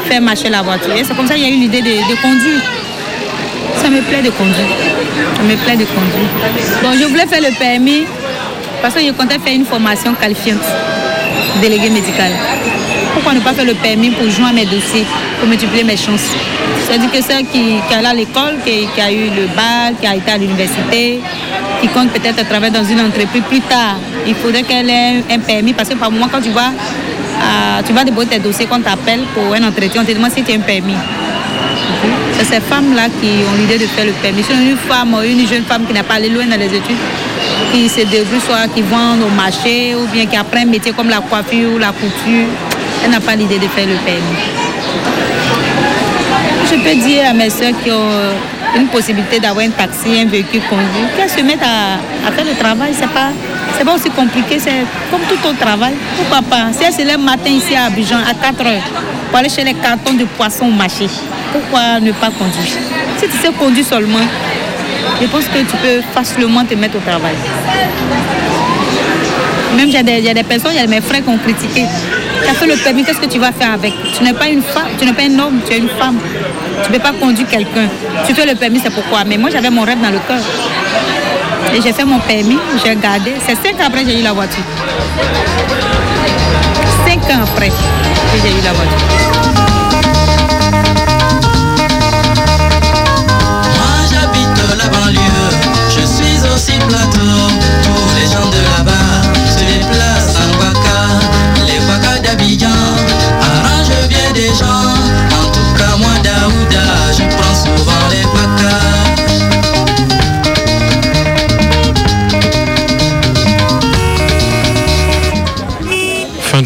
[0.09, 0.93] faire marcher la voiture.
[0.95, 2.61] Et c'est comme ça qu'il y a eu l'idée de, de conduire.
[3.81, 4.67] Ça me plaît de conduire.
[5.37, 6.29] Ça me plaît de conduire.
[6.83, 8.03] Donc je voulais faire le permis
[8.81, 10.59] parce que je comptais faire une formation qualifiante,
[11.61, 12.31] délégué médical.
[13.13, 15.05] Pourquoi ne pas faire le permis pour joindre mes dossiers,
[15.39, 16.29] pour multiplier mes chances?
[16.85, 20.15] C'est-à-dire que celle qui, qui allée à l'école, qui, a eu le bac, qui a
[20.15, 21.19] été à l'université,
[21.81, 25.73] qui compte peut-être travailler dans une entreprise plus tard, il faudrait qu'elle ait un permis
[25.73, 26.71] parce que par moment, quand tu vas,
[27.41, 30.43] à- tu vas déposer tes dossiers, qu'on t'appelle pour un entretien, on te demande si
[30.43, 30.95] tu as un permis.
[32.37, 34.43] C'est ces femmes-là qui ont l'idée de faire le permis.
[34.45, 36.97] C'est une femme, une jeune femme qui n'a pas allé loin dans les études,
[37.73, 41.09] qui se débrouille, soit qui vend au marché, ou bien qui apprend un métier comme
[41.09, 42.47] la coiffure ou la couture.
[43.03, 44.43] Elle n'a pas l'idée de faire le permis.
[46.69, 48.33] Je peux dire à mes soeurs qui ont euh,
[48.77, 52.55] une possibilité d'avoir un taxi, un véhicule conduit, qu'elles se mettent à, à faire le
[52.55, 52.91] travail.
[52.93, 53.29] C'est pas,
[53.77, 55.93] c'est pas aussi compliqué, c'est comme tout autre travail.
[56.15, 56.71] Pourquoi pas?
[56.71, 58.81] Si elles se lèvent matin ici à Abidjan à 4 heures
[59.29, 61.07] pour aller chez les cartons de poissons au marché,
[61.51, 62.77] pourquoi ne pas conduire?
[63.17, 64.25] Si tu sais conduire seulement,
[65.21, 67.35] je pense que tu peux facilement te mettre au travail.
[69.75, 71.85] Même il y a des personnes, il y a mes frères qui ont critiqué.
[72.43, 73.93] Tu as fait le permis, qu'est-ce que tu vas faire avec?
[74.15, 76.19] Tu n'es pas une femme, tu n'es pas un homme, tu es une femme.
[76.83, 77.87] Tu ne peux pas conduire quelqu'un.
[78.27, 79.23] Tu fais le permis, c'est pourquoi?
[79.25, 80.41] Mais moi, j'avais mon rêve dans le cœur.
[81.73, 83.33] Et j'ai fait mon permis, j'ai gardé.
[83.45, 84.63] C'est cinq ans après j'ai eu la voiture.
[87.07, 89.62] Cinq ans après que j'ai eu la voiture.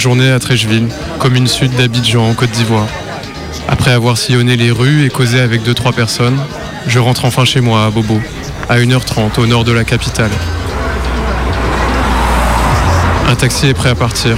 [0.08, 0.88] Journée à Trècheville,
[1.20, 2.88] commune sud d'Abidjan en Côte d'Ivoire.
[3.68, 6.40] Après avoir sillonné les rues et causé avec deux trois personnes,
[6.88, 8.22] je rentre enfin chez moi à Bobo,
[8.70, 10.32] à 1h30 au nord de la capitale.
[13.28, 14.38] Un taxi est prêt à partir.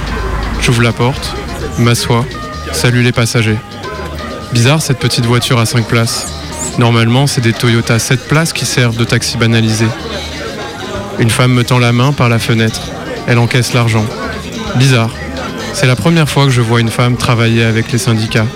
[0.60, 1.34] J'ouvre la porte,
[1.78, 2.24] m'assois,
[2.72, 3.58] salue les passagers.
[4.52, 6.26] Bizarre cette petite voiture à 5 places.
[6.78, 9.86] Normalement, c'est des Toyota 7 places qui servent de taxi banalisé.
[11.18, 12.82] Une femme me tend la main par la fenêtre.
[13.26, 14.04] Elle encaisse l'argent.
[14.76, 15.10] Bizarre.
[15.72, 18.46] C'est la première fois que je vois une femme travailler avec les syndicats.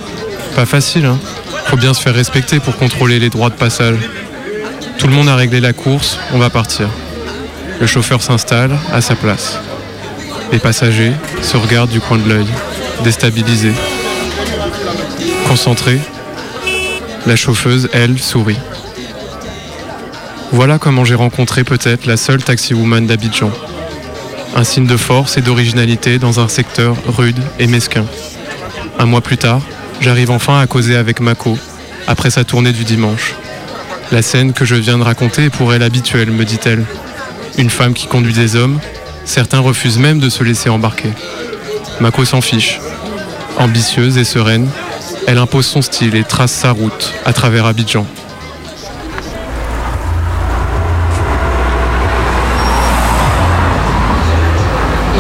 [0.55, 1.19] Pas facile, hein
[1.67, 3.99] Faut bien se faire respecter pour contrôler les droits de passage.
[5.05, 6.89] Tout le monde a réglé la course, on va partir.
[7.79, 9.59] Le chauffeur s'installe à sa place.
[10.51, 11.13] Les passagers
[11.43, 12.47] se regardent du coin de l'œil,
[13.05, 13.75] déstabilisés.
[15.47, 16.01] Concentrés,
[17.27, 18.57] la chauffeuse, elle, sourit.
[20.53, 23.51] Voilà comment j'ai rencontré peut-être la seule taxi-woman d'Abidjan.
[24.57, 28.07] Un signe de force et d'originalité dans un secteur rude et mesquin.
[28.99, 29.61] Un mois plus tard,
[30.01, 31.59] j'arrive enfin à causer avec Mako,
[32.07, 33.35] après sa tournée du dimanche.
[34.13, 36.85] La scène que je viens de raconter est pour elle habituelle, me dit-elle.
[37.59, 38.79] Une femme qui conduit des hommes,
[39.25, 41.11] certains refusent même de se laisser embarquer.
[42.01, 42.81] Mako s'en fiche.
[43.59, 44.69] Ambitieuse et sereine,
[45.27, 48.07] elle impose son style et trace sa route à travers Abidjan.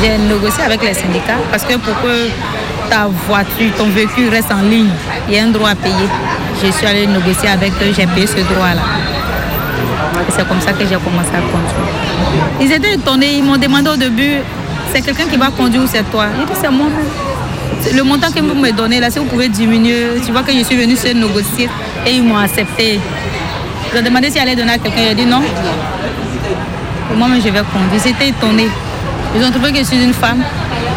[0.00, 1.94] J'ai négocié avec les syndicats parce que pour
[2.90, 4.90] ta voiture, ton véhicule reste en ligne,
[5.28, 6.08] il y a un droit à payer.
[6.62, 8.82] Je suis allée négocier avec eux, j'ai payé ce droit-là.
[10.28, 12.60] Et c'est comme ça que j'ai commencé à conduire.
[12.60, 14.38] Ils étaient étonnés, ils m'ont demandé au début,
[14.92, 16.26] c'est quelqu'un qui va conduire ou c'est toi?
[16.38, 17.08] J'ai dit, c'est moi-même.
[17.94, 20.62] Le montant que vous me donnez là, si vous pouvez diminuer, tu vois que je
[20.62, 21.68] suis venue se négocier
[22.06, 22.98] et ils m'ont accepté.
[23.92, 25.42] Ils ont demandé si j'allais donner à quelqu'un, j'ai dit non.
[27.14, 28.00] Moi-même, je vais conduire.
[28.04, 28.68] Ils étaient étonnés.
[29.36, 30.42] Ils ont trouvé que je suis une femme.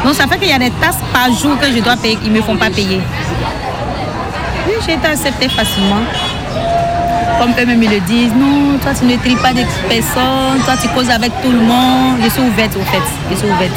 [0.03, 2.31] Donc ça fait qu'il y a des tasses par jour que je dois payer, qu'ils
[2.31, 3.01] ne me font pas payer.
[4.67, 6.01] Oui, j'ai été acceptée facilement.
[7.39, 10.87] Comme eux-mêmes ils le disent, non, toi tu ne tries pas des personnes, toi tu
[10.89, 12.17] causes avec tout le monde.
[12.23, 13.01] Je suis ouverte au fait,
[13.31, 13.71] je suis ouverte.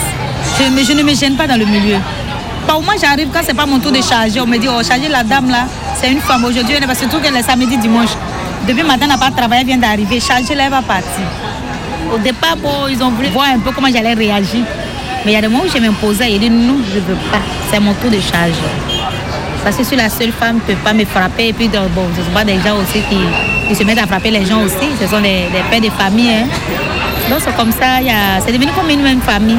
[0.58, 1.96] Je, me- je ne me gêne pas dans le milieu.
[2.66, 5.08] Par moi j'arrive quand c'est pas mon tour de charger, on me dit, oh charger
[5.08, 5.64] la dame là,
[6.00, 8.10] c'est une femme aujourd'hui, elle que surtout qu'elle est samedi, dimanche.
[8.66, 11.24] Depuis matin, elle n'a pas travaillé, elle vient d'arriver, charger là, elle va partir.
[12.14, 14.64] Au départ, bon, ils ont voulu voir un peu comment j'allais réagir.
[15.24, 17.14] Mais il y a des moments où je m'imposais et dit non, je ne veux
[17.30, 17.38] pas.
[17.70, 18.54] C'est mon tour de charge.
[19.62, 21.48] Parce que je suis la seule femme qui ne peut pas me frapper.
[21.48, 24.44] Et puis, bon, ce sont pas des gens aussi qui, se mettent à frapper les
[24.46, 24.88] gens aussi.
[25.00, 26.30] Ce sont des, pères de famille.
[26.30, 26.46] hein.
[27.28, 29.58] Donc c'est comme ça, a- c'est devenu comme une même famille.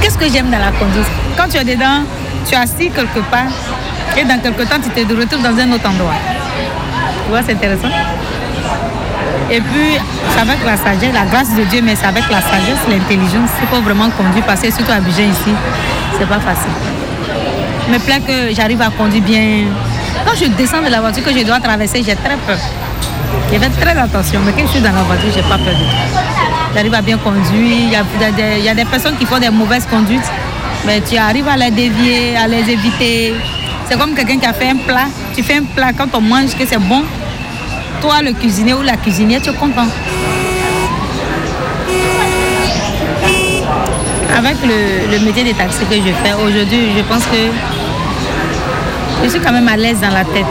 [0.00, 1.06] Qu'est-ce que j'aime dans la conduite?
[1.36, 2.02] Quand tu es dedans,
[2.48, 3.52] tu es assis quelque part
[4.16, 6.14] et dans quelque temps, tu te retrouves dans un autre endroit.
[7.24, 7.88] Tu vois, c'est intéressant.
[9.50, 9.98] Et puis,
[10.32, 13.50] c'est avec la sagesse, la grâce de Dieu, mais c'est avec la sagesse, l'intelligence.
[13.60, 15.52] Il faut vraiment conduire parce que surtout à Abidjan ici,
[16.18, 16.70] c'est pas facile.
[17.88, 19.64] Il me plaît que j'arrive à conduire bien.
[20.24, 22.58] Quand je descends de la voiture que je dois traverser, j'ai très peur.
[23.52, 25.82] Je fais très attention, mais quand je suis dans la voiture, j'ai pas peur du
[25.82, 26.20] tout.
[26.74, 27.98] J'arrive à bien conduire.
[28.58, 30.30] Il y a des personnes qui font des mauvaises conduites,
[30.86, 33.34] mais tu arrives à les dévier, à les éviter.
[33.88, 35.06] C'est comme quelqu'un qui a fait un plat.
[35.34, 37.02] Tu fais un plat, quand on mange, que c'est bon.
[38.00, 39.86] Toi, le cuisinier ou la cuisinière, tu es content.
[44.36, 47.36] Avec le, métier des taxis que je fais aujourd'hui, je pense que
[49.22, 50.46] je suis quand même à l'aise dans la tête.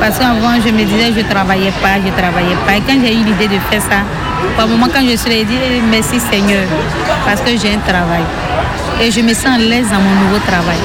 [0.00, 2.76] Parce qu'avant, je me disais, je ne travaillais pas, je ne travaillais pas.
[2.76, 4.02] Et quand j'ai eu l'idée de faire ça,
[4.56, 5.58] par moment, quand je suis dit,
[5.90, 6.64] merci Seigneur,
[7.24, 8.24] parce que j'ai un travail.
[9.00, 10.78] Et je me sens à l'aise dans mon nouveau travail.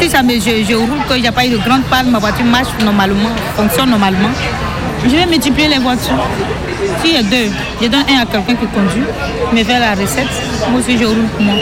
[0.00, 2.10] Si ça me, je, je roule, que il n'y a pas eu de grande panne,
[2.10, 4.30] ma voiture marche normalement, fonctionne normalement,
[5.04, 6.24] je vais multiplier les voitures.
[7.02, 9.04] S'il y a deux, je donne un à quelqu'un qui conduit,
[9.52, 10.28] me fait la recette,
[10.70, 11.54] moi aussi je roule pour moi.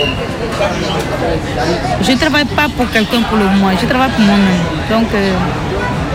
[2.03, 4.61] Je ne travaille pas pour quelqu'un pour le mois, je travaille pour moi-même.
[4.91, 5.33] Donc, euh,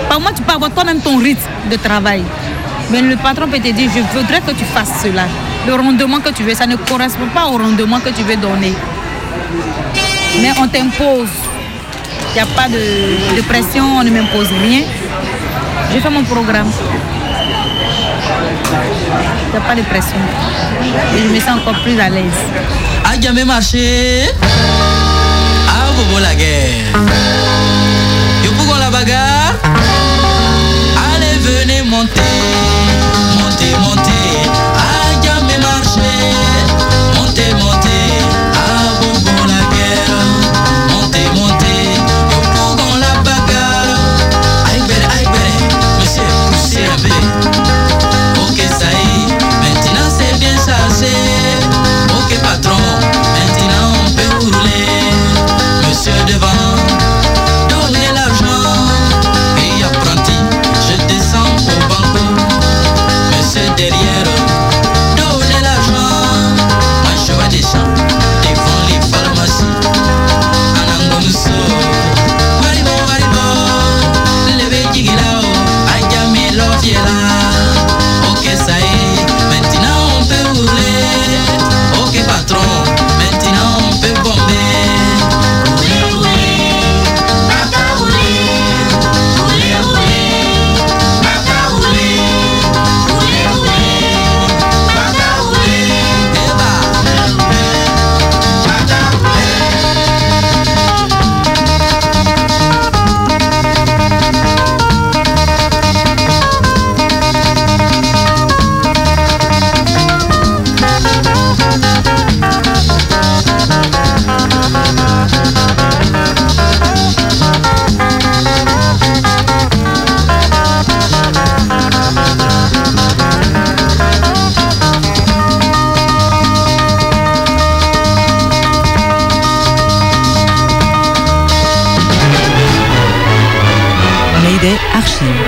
[0.09, 1.41] par moi, tu peux avoir toi-même ton rythme
[1.71, 2.23] de travail.
[2.91, 5.23] Mais le patron peut te dire, je voudrais que tu fasses cela.
[5.67, 8.73] Le rendement que tu veux, ça ne correspond pas au rendement que tu veux donner.
[10.41, 11.29] Mais on t'impose.
[12.35, 14.81] N'y a pas de, pression, on ne m'impose rien.
[15.93, 16.69] Je fais mon programme.
[19.47, 20.17] Il n'y a pas de pression.
[21.15, 22.25] Et je me sens encore plus à l'aise.
[23.05, 24.25] A jamais marché.
[25.69, 27.34] Ah, bobo la guerre.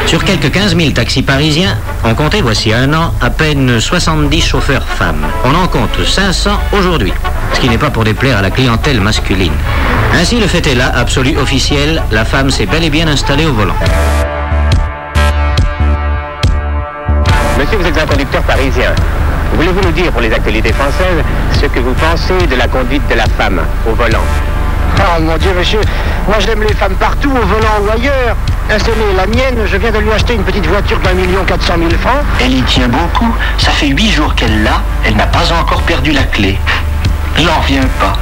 [0.08, 4.88] Sur quelques 15 000 taxis parisiens, on comptait voici un an à peine 70 chauffeurs
[4.88, 5.28] femmes.
[5.44, 7.14] On en compte 500 aujourd'hui,
[7.54, 9.52] ce qui n'est pas pour déplaire à la clientèle masculine.
[10.14, 13.52] Ainsi, le fait est là, absolu, officiel, la femme s'est bel et bien installée au
[13.52, 13.76] volant.
[17.60, 18.96] Monsieur, vous êtes un conducteur parisien.
[19.56, 21.22] Voulez-vous nous dire pour les actualités françaises
[21.60, 24.24] ce que vous pensez de la conduite de la femme au volant?
[25.00, 25.82] Oh mon Dieu, monsieur,
[26.28, 28.36] moi j'aime les femmes partout, au volant ou ailleurs.
[28.70, 31.78] Installée la mienne, je viens de lui acheter une petite voiture d'un million quatre cent
[31.78, 32.24] mille francs.
[32.42, 33.34] Elle y tient beaucoup.
[33.58, 34.82] Ça fait huit jours qu'elle l'a.
[35.06, 36.58] Elle n'a pas encore perdu la clé.
[37.38, 38.14] J'en reviens pas.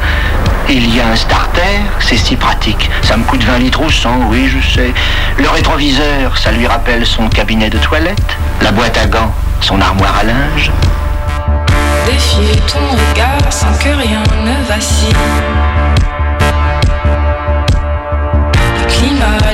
[0.67, 2.89] Il y a un starter, c'est si pratique.
[3.01, 4.93] Ça me coûte 20 litres au 100, oui, je sais.
[5.37, 8.37] Le rétroviseur, ça lui rappelle son cabinet de toilette.
[8.61, 10.71] La boîte à gants, son armoire à linge.
[12.05, 15.13] Défier ton regard sans que rien ne vacille.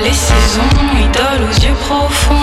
[0.04, 0.62] Les saisons,
[1.00, 2.42] idole aux yeux profonds.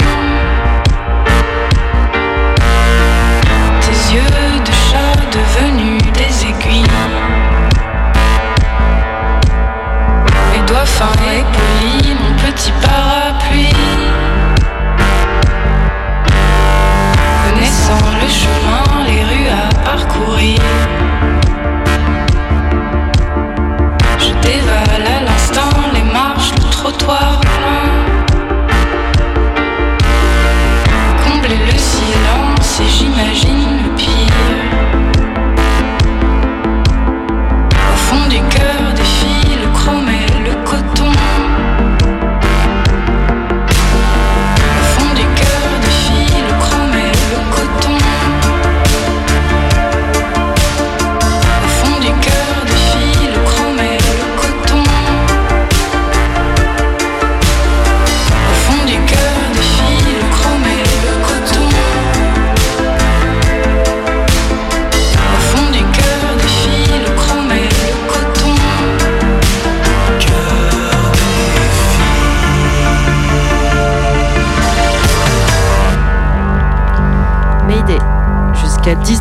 [3.80, 6.84] Tes yeux de chat devenus des aiguilles.
[10.54, 13.17] Les doigts fins et polis, mon petit parapluie.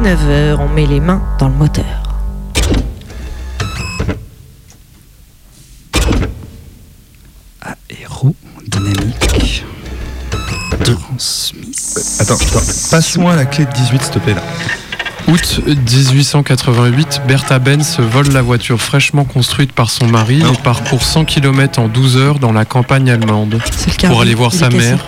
[0.08, 1.84] 19h, on met les mains dans le moteur.
[7.90, 9.66] Aérodynamique.
[10.86, 12.20] Transmise.
[12.22, 14.44] Attends, attends, passe-moi la clé de 18 s'il te plaît là.
[15.28, 21.26] Août 1888, Bertha Benz vole la voiture fraîchement construite par son mari et parcourt 100
[21.26, 23.60] km en 12 heures dans la campagne allemande
[24.08, 25.06] pour aller voir sa mère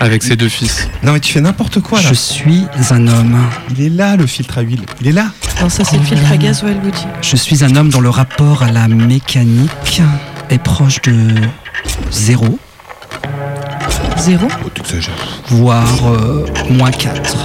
[0.00, 0.88] avec ses deux fils.
[1.02, 2.08] Non mais tu fais n'importe quoi là.
[2.08, 3.38] Je suis un homme.
[3.70, 4.82] Il est là le filtre à huile.
[5.00, 5.26] Il est là.
[5.60, 7.04] Non, ça c'est le filtre à gasoil, Luigi.
[7.22, 10.02] Je suis un homme dont le rapport à la mécanique
[10.48, 11.34] est proche de
[12.10, 12.58] zéro,
[14.16, 14.48] Zéro?
[14.64, 15.14] Oh, t'exagères.
[15.48, 17.36] voire euh, moins 4.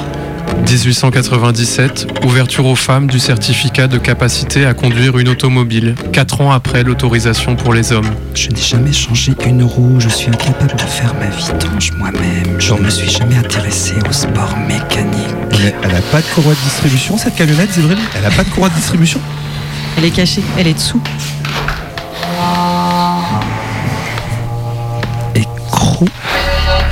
[0.66, 6.84] 1897, ouverture aux femmes du certificat de capacité à conduire une automobile, 4 ans après
[6.84, 8.10] l'autorisation pour les hommes.
[8.34, 12.60] Je n'ai jamais changé une roue, je suis incapable de faire ma vidange moi-même.
[12.60, 15.36] Je ne me suis jamais intéressé au sport mécanique.
[15.52, 18.00] Mais elle a pas de courroie de distribution cette camionnette, Zébril?
[18.18, 19.22] Elle a pas de courroie de distribution?
[19.98, 21.02] Elle est cachée, elle est dessous.
[25.36, 26.08] Écrou,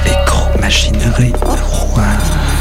[0.06, 2.53] écrou, machinerie, rouage.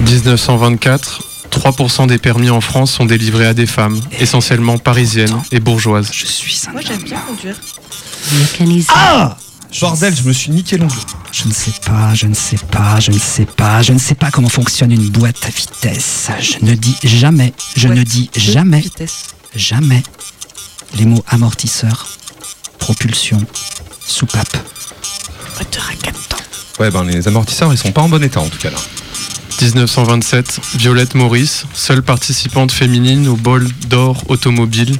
[0.00, 6.10] 1924, 3% des permis en France sont délivrés à des femmes, essentiellement parisiennes et bourgeoises.
[6.12, 7.56] Je suis un Moi j'aime bien conduire.
[8.32, 8.92] Mécanisme.
[8.94, 9.36] Ah
[9.80, 10.94] Bordel, je me suis niqué l'ongle.
[11.32, 14.14] Je ne sais pas, je ne sais pas, je ne sais pas, je ne sais
[14.14, 16.28] pas comment fonctionne une boîte à vitesse.
[16.40, 19.34] Je ne dis jamais, je ne dis jamais, Vitesse.
[19.56, 20.02] jamais
[20.94, 22.06] les mots amortisseur,
[22.78, 23.42] propulsion,
[24.06, 24.56] soupape.
[25.58, 26.36] Moteur à 4 temps.
[26.80, 28.78] Ouais, ben les amortisseurs ils sont pas en bon état en tout cas là.
[29.62, 34.96] 1927, Violette Maurice, seule participante féminine au bol d'or automobile,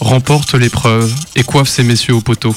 [0.00, 2.54] remporte l'épreuve et coiffe ses messieurs au poteau.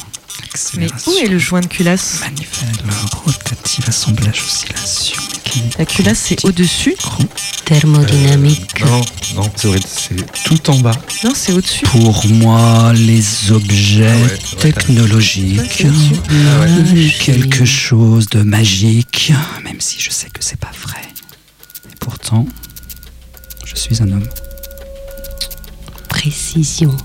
[0.77, 2.83] Mais où est le joint de culasse Manivelle,
[3.25, 5.77] rotative, assemblage, oscillation, mécanique.
[5.77, 6.95] La culasse c'est au-dessus
[7.65, 8.83] Thermodynamique.
[8.85, 9.01] Non,
[9.35, 9.51] non,
[9.85, 10.91] c'est tout en bas.
[11.23, 11.85] Non, c'est au-dessus.
[11.85, 16.15] Pour moi, les objets Ah ouais, ouais, t'as- technologiques Ouais, au-dessus.
[16.29, 17.13] Ah ouais.
[17.19, 19.31] quelque chose de magique,
[19.63, 21.01] même si je sais que c'est pas vrai.
[22.07, 22.45] Pourtant,
[23.65, 24.23] je suis un homme.
[26.07, 26.95] Précision.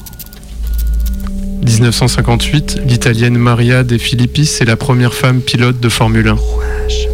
[1.64, 6.32] 1958, l'italienne Maria De Filippis est la première femme pilote de Formule 1.
[6.34, 7.08] Rouage,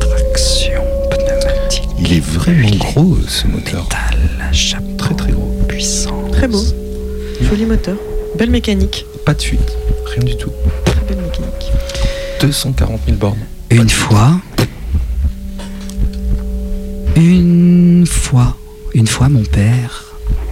[0.00, 3.84] traction, pneumatique, Il est vraiment gros ce moteur.
[3.84, 4.18] métal,
[4.52, 5.62] chapeau, Très très gros.
[5.68, 6.28] puissant.
[6.32, 6.64] Très beau.
[7.40, 7.96] Joli moteur.
[8.36, 9.06] Belle mécanique.
[9.24, 9.76] Pas de fuite,
[10.06, 10.50] rien du tout.
[10.84, 11.70] Très belle mécanique.
[12.40, 13.38] 240 000 bornes.
[13.70, 14.40] Une fois,
[17.22, 18.56] une fois,
[18.94, 20.04] une fois, mon père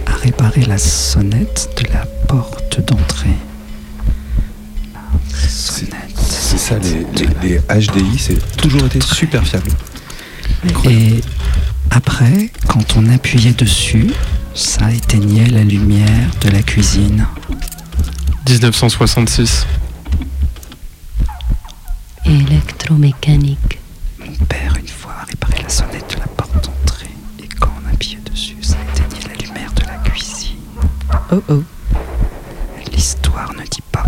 [0.05, 3.29] a réparé la sonnette de la porte d'entrée.
[4.93, 5.93] La sonnette.
[6.17, 9.71] C'est ça, les, les- les HDI, c'est toujours été super fiable.
[10.89, 11.21] Et
[11.91, 14.11] après, quand on appuyait dessus,
[14.53, 17.25] ça éteignait la lumière de la cuisine.
[18.49, 19.65] 1966,
[22.25, 23.79] Électromécanique.
[24.19, 26.06] Mon père, une fois, a réparé la sonnette
[31.31, 31.63] Oh oh.
[32.93, 34.05] L'histoire ne dit pas.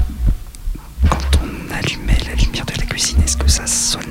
[1.09, 4.05] Quand on allumait la lumière de la cuisine, est-ce que ça sonnait?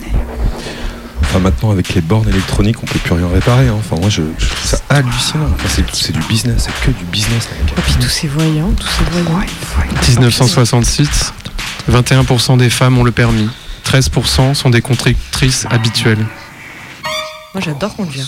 [1.22, 3.68] Enfin, maintenant, avec les bornes électroniques, on peut plus rien réparer.
[3.68, 3.76] hein.
[3.78, 5.48] Enfin, moi, je, je trouve ça hallucinant.
[5.54, 7.48] Enfin, c'est, c'est du business, c'est que du business.
[7.76, 9.40] Et puis tous ces voyants, tous ces voyants.
[10.08, 11.32] 1966,
[11.90, 13.48] 21% des femmes ont le permis,
[13.84, 16.24] 13% sont des conductrices habituelles.
[17.54, 18.26] Moi j'adore conduire.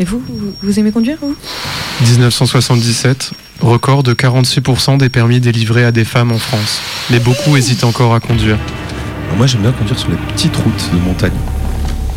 [0.00, 1.34] Et vous, vous, vous aimez conduire, vous?
[2.06, 6.80] 1977, record de 46% des permis délivrés à des femmes en France.
[7.10, 8.58] Mais beaucoup hésitent encore à conduire.
[9.36, 11.32] Moi, j'aime bien conduire sur les petites routes de montagne.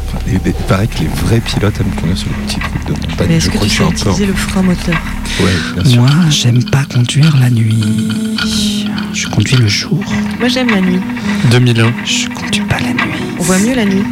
[0.08, 2.88] Enfin, et- et il paraît que les vrais pilotes aiment conduire sur les petites routes
[2.88, 3.28] de montagne.
[3.30, 4.96] Mais est-ce je que crois tu sais utiliser le frein moteur?
[5.40, 5.52] Ouais,
[5.82, 6.02] bien sûr.
[6.02, 8.88] Moi, j'aime pas conduire la nuit.
[9.14, 10.00] Je conduis le jour.
[10.40, 11.00] Moi j'aime la nuit.
[11.52, 13.14] 2001, Je conduis pas la nuit.
[13.40, 14.04] On voit mieux la nuit.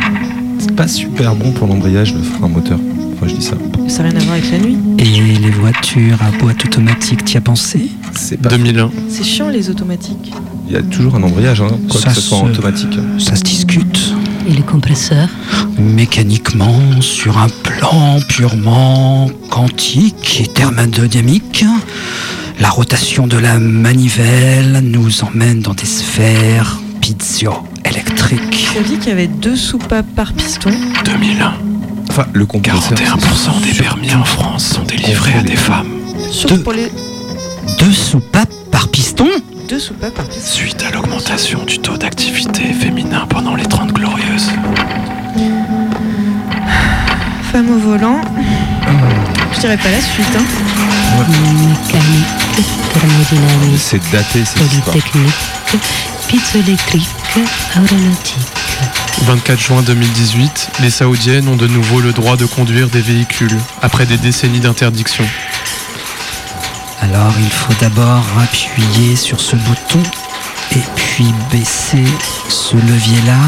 [0.60, 2.80] C'est pas super bon pour l'embrayage, le frein moteur.
[3.28, 3.56] Je dis ça.
[3.88, 4.78] Ça n'a rien à voir avec la nuit.
[4.98, 5.04] Et
[5.40, 8.50] les voitures à boîte automatique, t'y as pensé C'est pas.
[8.50, 10.32] 2001, C'est chiant les automatiques.
[10.68, 12.98] Il y a toujours un embrayage, hein, quoi Ça que ce soit en se- automatique.
[13.18, 14.14] Ça se discute.
[14.48, 15.30] Et les compresseurs
[15.78, 21.66] Mécaniquement, sur un plan purement quantique et thermodynamique,
[22.60, 28.68] la rotation de la manivelle nous emmène dans des sphères piezoélectriques.
[28.74, 30.70] Tu as dit qu'il y avait deux soupapes par piston.
[31.06, 31.54] 2001,
[32.20, 32.98] Enfin, le compresseur.
[32.98, 35.88] 41% des permis en France sont délivrés à des femmes.
[36.30, 36.64] Surtout Deux.
[36.64, 36.92] pour les
[37.80, 39.28] Deux soupapes par piston
[39.70, 40.44] deux soupapes par piston.
[40.44, 44.50] Suite à l'augmentation du taux d'activité féminin pendant les 30 glorieuses.
[47.52, 48.20] Femme au volant.
[49.54, 50.28] Je dirais pas la suite.
[50.36, 50.44] Hein.
[51.30, 54.96] Mécanique, thermodynamique, C'est daté cette histoire.
[57.76, 58.59] aéronautique.
[59.24, 64.06] 24 juin 2018, les Saoudiennes ont de nouveau le droit de conduire des véhicules, après
[64.06, 65.26] des décennies d'interdiction.
[67.02, 70.02] Alors il faut d'abord appuyer sur ce bouton
[70.76, 72.04] et puis baisser
[72.50, 73.40] ce levier-là.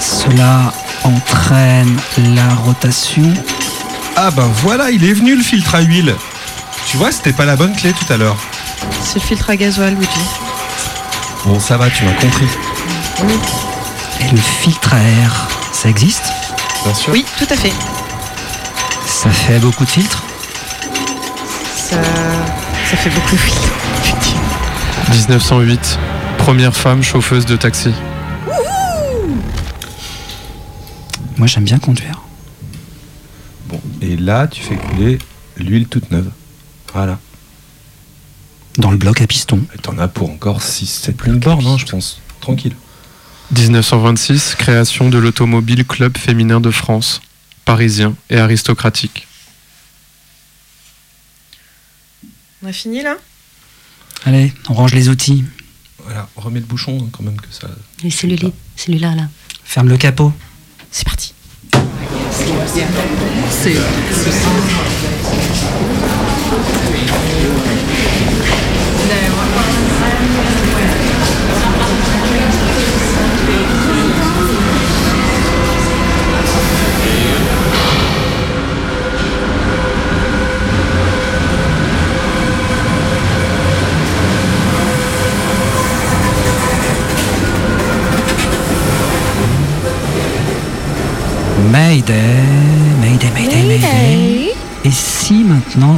[0.00, 1.96] Cela entraîne
[2.34, 3.32] la rotation.
[4.16, 6.14] Ah ben voilà, il est venu le filtre à huile.
[6.86, 8.36] Tu vois, c'était pas la bonne clé tout à l'heure.
[9.02, 10.08] C'est le filtre à gasoil, Luigi.
[11.44, 12.46] Bon, ça va, tu m'as compris.
[14.20, 16.24] Et le filtre à air, ça existe
[16.84, 17.12] Bien sûr.
[17.12, 17.72] Oui, tout à fait.
[19.06, 20.22] Ça fait beaucoup de filtres
[21.76, 21.96] Ça,
[22.90, 23.72] ça fait beaucoup de filtres.
[24.02, 24.42] effectivement.
[25.10, 25.98] 1908,
[26.38, 27.92] première femme chauffeuse de taxi.
[31.36, 32.22] Moi j'aime bien conduire.
[33.68, 35.18] Bon, et là, tu fais couler
[35.56, 36.30] l'huile toute neuve.
[36.92, 37.18] Voilà.
[38.76, 39.60] Dans le bloc à piston.
[39.74, 42.20] Et t'en as pour encore 6-7 000 bornes, hein, je pense.
[42.40, 42.74] Tranquille.
[43.50, 47.20] 1926, création de l'Automobile Club féminin de France,
[47.64, 49.26] parisien et aristocratique.
[52.62, 53.16] On a fini là?
[54.24, 55.44] Allez, on range les outils.
[56.02, 57.68] Voilà, remets le bouchon hein, quand même que ça.
[58.02, 59.28] Et celui-là, celui-là, là.
[59.64, 60.32] Ferme le capot.
[60.90, 61.34] C'est parti.
[62.64, 62.84] Mayday,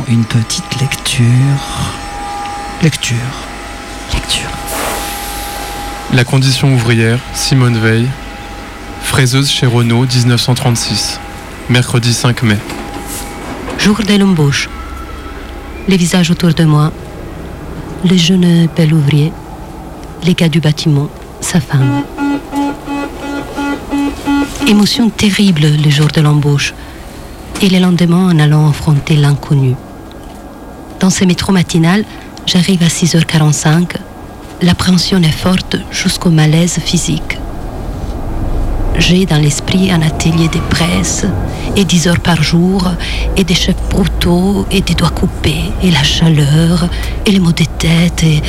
[0.08, 1.24] une petite lecture
[2.82, 3.16] Lecture.
[4.12, 4.50] Lecture.
[6.12, 8.06] La condition ouvrière, Simone Veil.
[9.02, 11.18] Fraiseuse chez Renault, 1936.
[11.70, 12.58] Mercredi 5 mai.
[13.78, 14.68] Jour de l'embauche.
[15.88, 16.92] Les visages autour de moi.
[18.08, 19.32] Le jeune bel ouvrier.
[20.22, 21.08] Les gars du bâtiment.
[21.40, 22.02] Sa femme.
[24.68, 26.74] Émotion terrible le jour de l'embauche.
[27.62, 29.74] Et le lendemain en allant affronter l'inconnu.
[31.06, 32.04] Dans ce métro matinal,
[32.46, 33.90] j'arrive à 6h45.
[34.60, 37.38] L'appréhension est forte jusqu'au malaise physique.
[38.98, 41.24] J'ai dans l'esprit un atelier de presse
[41.76, 42.90] et 10 heures par jour
[43.36, 46.88] et des chefs brutaux et des doigts coupés et la chaleur
[47.24, 48.42] et les maux de tête et...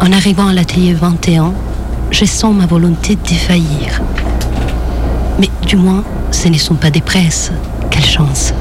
[0.00, 1.52] En arrivant à l'atelier 21,
[2.10, 4.00] je sens ma volonté défaillir.
[5.38, 7.52] Mais du moins, ce ne sont pas des presses.
[7.90, 8.54] Quelle chance.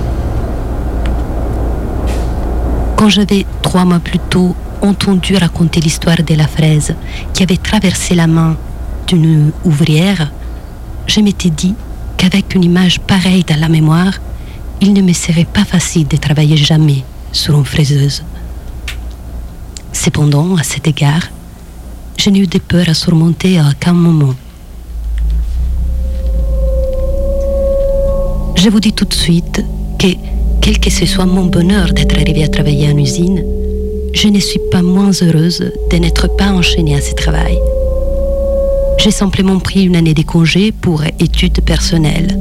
[3.02, 6.94] Quand j'avais trois mois plus tôt entendu raconter l'histoire de la fraise
[7.34, 8.58] qui avait traversé la main
[9.08, 10.32] d'une ouvrière,
[11.08, 11.74] je m'étais dit
[12.16, 14.20] qu'avec une image pareille dans la mémoire,
[14.82, 18.22] il ne me serait pas facile de travailler jamais sur une fraiseuse.
[19.94, 21.24] Cependant, à cet égard,
[22.20, 24.36] je n'ai eu de peur à surmonter à aucun moment.
[28.58, 29.66] Je vous dis tout de suite
[29.98, 30.10] que,
[30.62, 33.44] quel que ce soit mon bonheur d'être arrivée à travailler en usine,
[34.14, 37.58] je ne suis pas moins heureuse de n'être pas enchaînée à ce travail.
[39.00, 42.38] J'ai simplement pris une année de congé pour études personnelles.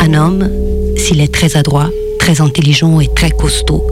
[0.00, 0.48] Un homme,
[0.96, 3.86] s'il est très adroit, très intelligent et très costaud,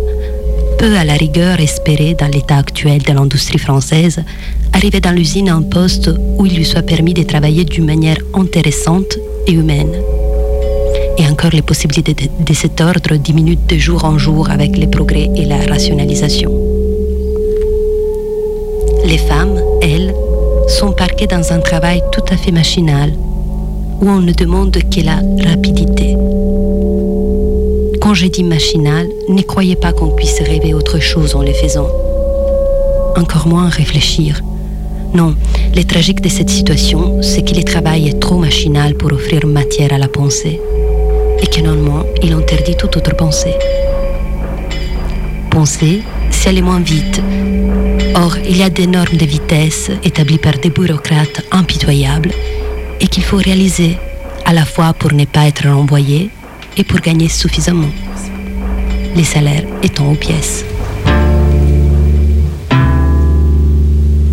[0.79, 4.21] peut à la rigueur espérer, dans l'état actuel de l'industrie française,
[4.73, 8.19] arriver dans l'usine à un poste où il lui soit permis de travailler d'une manière
[8.35, 9.93] intéressante et humaine.
[11.21, 15.29] Et encore les possibilités de, cet ordre diminuent de jour en jour avec les progrès
[15.37, 16.51] et la rationalisation.
[19.05, 20.15] Les femmes, elles,
[20.67, 23.13] sont parquées dans un travail tout à fait machinal,
[24.01, 25.17] où on ne demande que la
[25.47, 26.17] rapidité.
[28.01, 31.89] Quand je dis machinal, ne croyez pas qu'on puisse rêver autre chose en les faisant.
[33.19, 34.41] Encore moins réfléchir.
[35.13, 35.35] Non,
[35.77, 39.93] le tragique de cette situation, c'est que le travail est trop machinal pour offrir matière
[39.93, 40.61] à la pensée,
[41.43, 43.55] et que non il interdit toute autre pensée.
[45.51, 47.21] Penser, c'est aller moins vite.
[48.15, 52.33] Or, il y a des normes de vitesse établies par des bureaucrates impitoyables
[53.01, 53.99] et qu'il faut réaliser
[54.45, 56.31] à la fois pour ne pas être renvoyé
[56.77, 57.93] et pour gagner suffisamment.
[59.17, 60.65] les salaires étant aux pièces.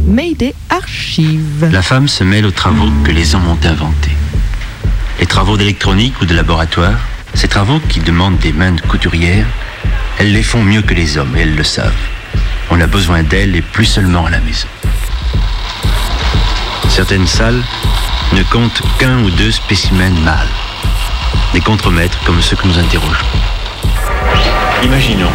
[0.06, 1.70] Mayday Archive.
[1.72, 4.17] La femme se mêle aux travaux que les hommes ont inventés.
[5.20, 7.00] Les travaux d'électronique ou de laboratoire,
[7.34, 9.46] ces travaux qui demandent des mains de couturière,
[10.20, 11.94] elles les font mieux que les hommes et elles le savent.
[12.70, 14.68] On a besoin d'elles et plus seulement à la maison.
[16.90, 17.64] Certaines salles
[18.34, 20.48] ne comptent qu'un ou deux spécimens mâles.
[21.54, 23.26] Des contremaîtres comme ceux que nous interrogeons.
[24.84, 25.32] Imaginons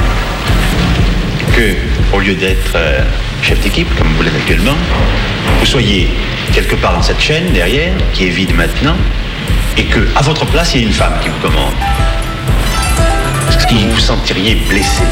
[1.57, 1.75] que,
[2.15, 3.05] au lieu d'être euh,
[3.43, 4.77] chef d'équipe, comme vous l'êtes actuellement,
[5.59, 6.09] vous soyez
[6.53, 8.97] quelque part dans cette chaîne derrière, qui est vide maintenant,
[9.77, 11.73] et que, à votre place, il y ait une femme qui vous commande.
[13.57, 15.03] Est-ce que vous vous sentiriez blessé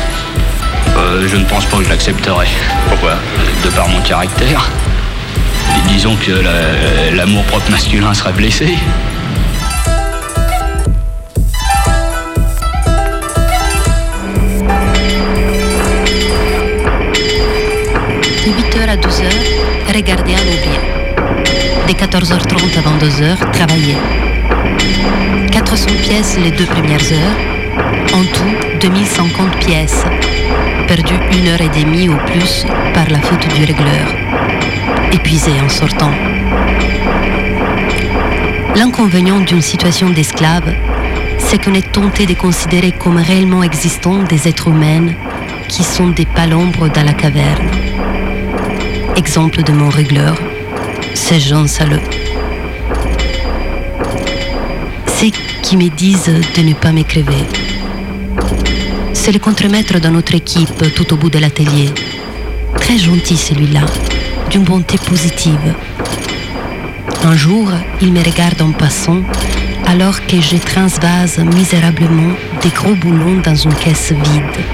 [0.97, 2.47] Euh, je ne pense pas que je l'accepterai.
[2.89, 3.15] Pourquoi?
[3.65, 4.69] De par mon caractère.
[5.77, 8.75] Et disons que la- l'amour propre masculin serait blessé.
[18.45, 19.25] De 8h à 12h,
[19.95, 20.81] regarder à l'ouvrier.
[21.89, 23.97] De 14h30 à 22h, travailler.
[25.51, 27.37] 400 pièces les deux premières heures.
[28.13, 30.05] En tout, 2050 pièces.
[30.89, 34.07] Perdu une heure et demie ou plus par la faute du régleur.
[35.13, 36.13] Épuisé en sortant.
[38.77, 40.75] L'inconvénient d'une situation d'esclave,
[41.39, 45.13] c'est qu'on est tenté de considérer comme réellement existants des êtres humains
[45.69, 47.69] qui sont des palombres dans la caverne.
[49.17, 50.37] Exemple de mon régleur,
[51.15, 52.20] ces gens salauds.
[55.21, 57.45] Qui me disent de ne pas m'écriver.
[59.13, 61.91] C'est le contremaître de notre équipe tout au bout de l'atelier.
[62.77, 63.85] Très gentil celui-là,
[64.51, 65.75] d'une bonté positive.
[67.23, 69.21] Un jour, il me regarde en passant
[69.87, 74.65] alors que je transvase misérablement des gros boulons dans une caisse vide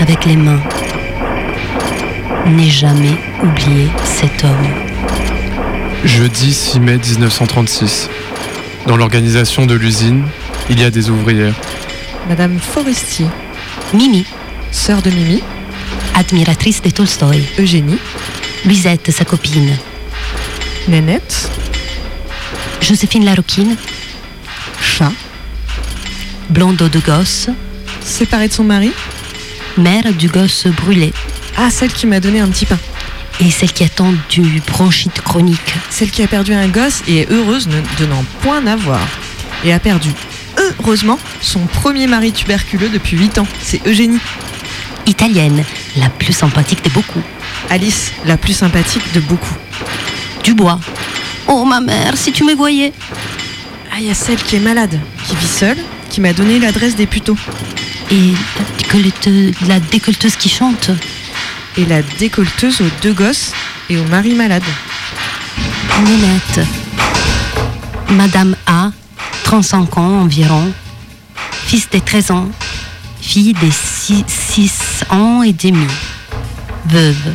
[0.00, 0.62] avec les mains.
[2.46, 4.66] N'ai jamais oublié cet homme.
[6.04, 8.10] Jeudi 6 mai 1936.
[8.86, 10.24] Dans l'organisation de l'usine,
[10.68, 11.54] il y a des ouvrières.
[12.28, 13.26] Madame Forestier.
[13.94, 14.24] Mimi.
[14.72, 15.40] Sœur de Mimi.
[16.14, 17.42] Admiratrice de Tolstoï.
[17.58, 17.98] Eugénie.
[18.64, 19.76] Luisette, sa copine.
[20.88, 21.50] Nénette.
[22.80, 23.76] Joséphine Laroquine.
[24.80, 25.12] Chat.
[26.50, 27.48] Blondeau de gosse.
[28.00, 28.90] Séparée de son mari.
[29.78, 31.12] Mère du gosse brûlé.
[31.56, 32.78] Ah, celle qui m'a donné un petit pain.
[33.44, 35.74] Et celle qui attend du bronchite chronique.
[35.90, 39.00] Celle qui a perdu un gosse et est heureuse de n'en point avoir.
[39.64, 40.10] Et a perdu,
[40.78, 43.46] heureusement, son premier mari tuberculeux depuis 8 ans.
[43.60, 44.20] C'est Eugénie.
[45.06, 45.64] Italienne,
[45.96, 47.20] la plus sympathique de beaucoup.
[47.68, 49.56] Alice, la plus sympathique de beaucoup.
[50.44, 50.78] Dubois.
[51.48, 52.92] Oh ma mère, si tu me voyais.
[53.90, 55.78] Ah, il y a celle qui est malade, qui vit seule,
[56.10, 57.36] qui m'a donné l'adresse des puteaux.
[58.12, 60.90] Et la décolleteuse, la décolleteuse qui chante.
[61.78, 63.52] Et la décolleteuse aux deux gosses
[63.88, 64.62] et au mari malade.
[66.04, 66.66] Nénette.
[68.10, 68.90] Madame A,
[69.44, 70.72] 35 ans environ.
[71.66, 72.50] Fils de 13 ans.
[73.20, 75.86] Fille de 6, ans et demi.
[76.86, 77.32] Veuve.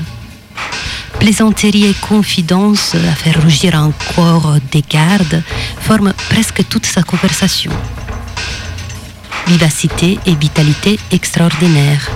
[1.20, 5.42] Plaisanterie et confidence à faire rougir un corps des gardes
[5.80, 7.72] forment presque toute sa conversation.
[9.48, 12.12] Vivacité et vitalité extraordinaires.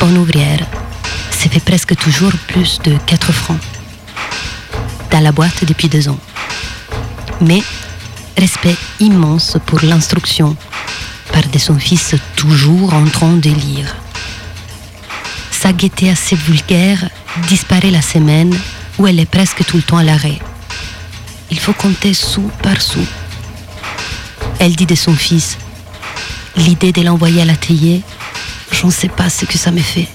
[0.00, 0.64] Bonne ouvrière.
[1.30, 3.58] Ça fait presque toujours plus de 4 francs.
[5.10, 6.18] Dans la boîte depuis deux ans.
[7.40, 7.62] Mais
[8.36, 10.56] respect immense pour l'instruction
[11.32, 13.96] par de son fils toujours en train de lire.
[15.50, 17.10] Sa gaieté assez vulgaire
[17.48, 18.56] disparaît la semaine
[18.98, 20.38] où elle est presque tout le temps à l'arrêt.
[21.50, 23.04] Il faut compter sou par sou.
[24.60, 25.58] Elle dit de son fils
[26.56, 28.02] L'idée de l'envoyer à l'atelier,
[28.80, 30.06] je ne sais pas ce que ça me fait.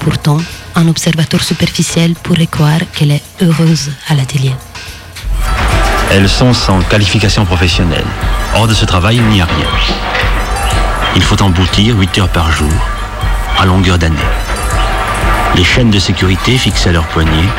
[0.00, 0.38] Pourtant,
[0.76, 4.54] un observateur superficiel pourrait croire qu'elle est heureuse à l'atelier.
[6.10, 8.06] Elles sont sans qualification professionnelle.
[8.54, 9.68] Hors de ce travail, il n'y a rien.
[11.16, 12.72] Il faut emboutir 8 heures par jour,
[13.58, 14.16] à longueur d'année.
[15.54, 17.50] Les chaînes de sécurité fixées à leurs poignets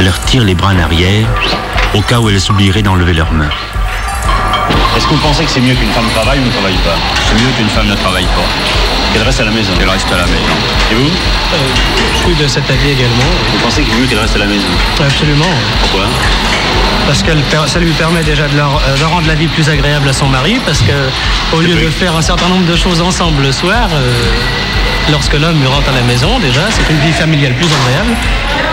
[0.00, 1.26] leur tirent les bras en arrière
[1.94, 3.50] au cas où elles s'oublieraient d'enlever leurs mains.
[4.96, 7.34] Est-ce que vous pensez que c'est mieux qu'une femme travaille ou ne travaille pas C'est
[7.34, 8.46] mieux qu'une femme ne travaille pas.
[9.12, 10.54] Qu'elle reste à la maison Qu'elle reste à la maison.
[10.90, 11.10] Et vous
[12.14, 13.30] Je suis de cet avis également.
[13.52, 14.66] Vous pensez qu'il est mieux qu'elle reste à la maison
[15.00, 15.52] Absolument.
[15.80, 16.06] Pourquoi
[17.06, 17.32] Parce que
[17.66, 20.26] ça lui permet déjà de, leur- euh, de rendre la vie plus agréable à son
[20.28, 23.88] mari, parce que au lieu de faire un certain nombre de choses ensemble le soir,
[23.92, 24.12] euh,
[25.10, 28.14] lorsque l'homme rentre à la maison, déjà, c'est une vie familiale plus agréable,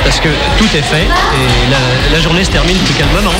[0.03, 3.33] parce que tout est fait et la, la journée se termine plus calmement.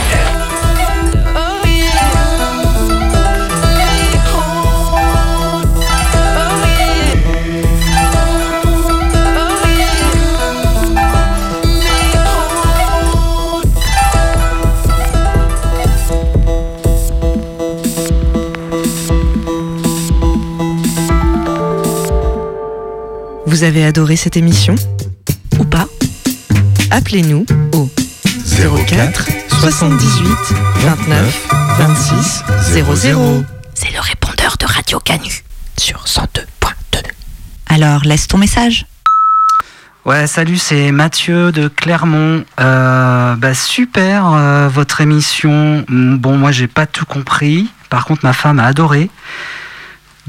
[23.50, 24.76] Vous avez adoré cette émission
[25.58, 25.88] Ou pas?
[26.92, 27.90] Appelez-nous au
[28.88, 29.28] 04
[29.60, 30.30] 78
[30.76, 31.48] 29
[31.80, 32.44] 26
[33.02, 33.44] 00.
[33.74, 35.44] C'est le répondeur de Radio Canu
[35.80, 37.02] sur 102.2.
[37.70, 38.86] Alors, laisse ton message.
[40.06, 42.46] Ouais, salut, c'est Mathieu de Clermont.
[42.60, 45.84] Euh, bah, super, euh, votre émission.
[45.90, 47.68] Bon, moi, j'ai pas tout compris.
[47.90, 49.10] Par contre, ma femme a adoré.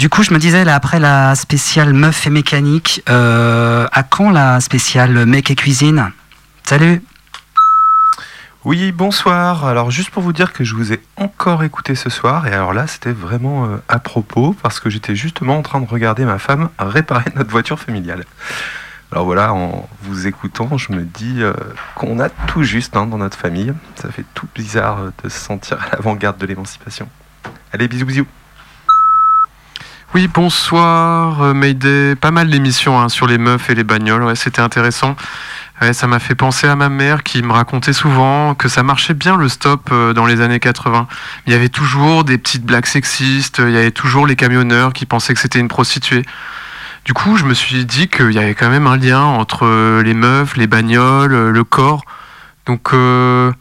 [0.00, 4.58] Du coup, je me disais, après la spéciale meuf et mécanique, euh, à quand la
[4.60, 6.10] spéciale mec et cuisine?
[6.64, 7.02] Salut
[8.64, 9.66] Oui, bonsoir.
[9.66, 12.72] Alors juste pour vous dire que je vous ai encore écouté ce soir, et alors
[12.72, 16.38] là c'était vraiment euh, à propos, parce que j'étais justement en train de regarder ma
[16.38, 18.24] femme réparer notre voiture familiale.
[19.12, 21.52] Alors voilà, en vous écoutant, je me dis euh,
[21.94, 23.74] qu'on a tout juste hein, dans notre famille.
[23.96, 27.06] Ça fait tout bizarre de se sentir à l'avant-garde de l'émancipation.
[27.74, 28.26] Allez, bisous, bisous.
[30.12, 32.16] Oui, bonsoir, euh, Mayday.
[32.16, 35.14] Pas mal d'émissions hein, sur les meufs et les bagnoles, c'était intéressant.
[35.80, 39.14] Ouais, ça m'a fait penser à ma mère qui me racontait souvent que ça marchait
[39.14, 41.06] bien le stop euh, dans les années 80.
[41.46, 45.06] Il y avait toujours des petites blagues sexistes, il y avait toujours les camionneurs qui
[45.06, 46.24] pensaient que c'était une prostituée.
[47.04, 50.02] Du coup, je me suis dit qu'il y avait quand même un lien entre euh,
[50.02, 52.04] les meufs, les bagnoles, euh, le corps.
[52.66, 53.52] Donc, euh,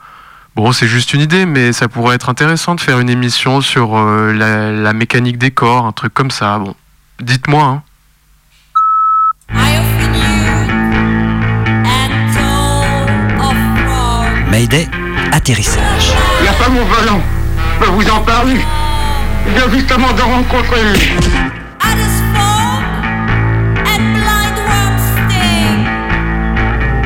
[0.59, 3.97] bon, c'est juste une idée, mais ça pourrait être intéressant de faire une émission sur
[3.97, 6.59] euh, la, la mécanique des corps, un truc comme ça.
[6.59, 6.75] Bon,
[7.21, 7.63] dites-moi.
[7.63, 7.83] Hein.
[14.51, 14.87] Mayday,
[15.31, 16.13] atterrissage.
[16.43, 17.21] La femme au volant,
[17.75, 18.59] je peux vous en parler.
[19.47, 21.09] Je viens justement de rencontrer lui.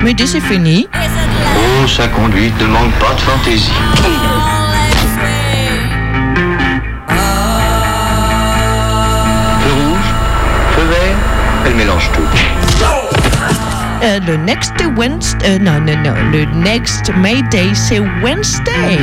[0.03, 0.87] Mais c'est fini.
[1.87, 3.71] Sa conduite ne manque pas de fantaisie.
[9.61, 10.09] Feu rouge,
[10.75, 11.17] feu vert,
[11.65, 12.21] elle mélange tout.
[14.03, 15.45] Euh, le next Wednesday.
[15.51, 16.13] euh, non, non, non.
[16.31, 18.99] Le next Mayday, c'est Wednesday.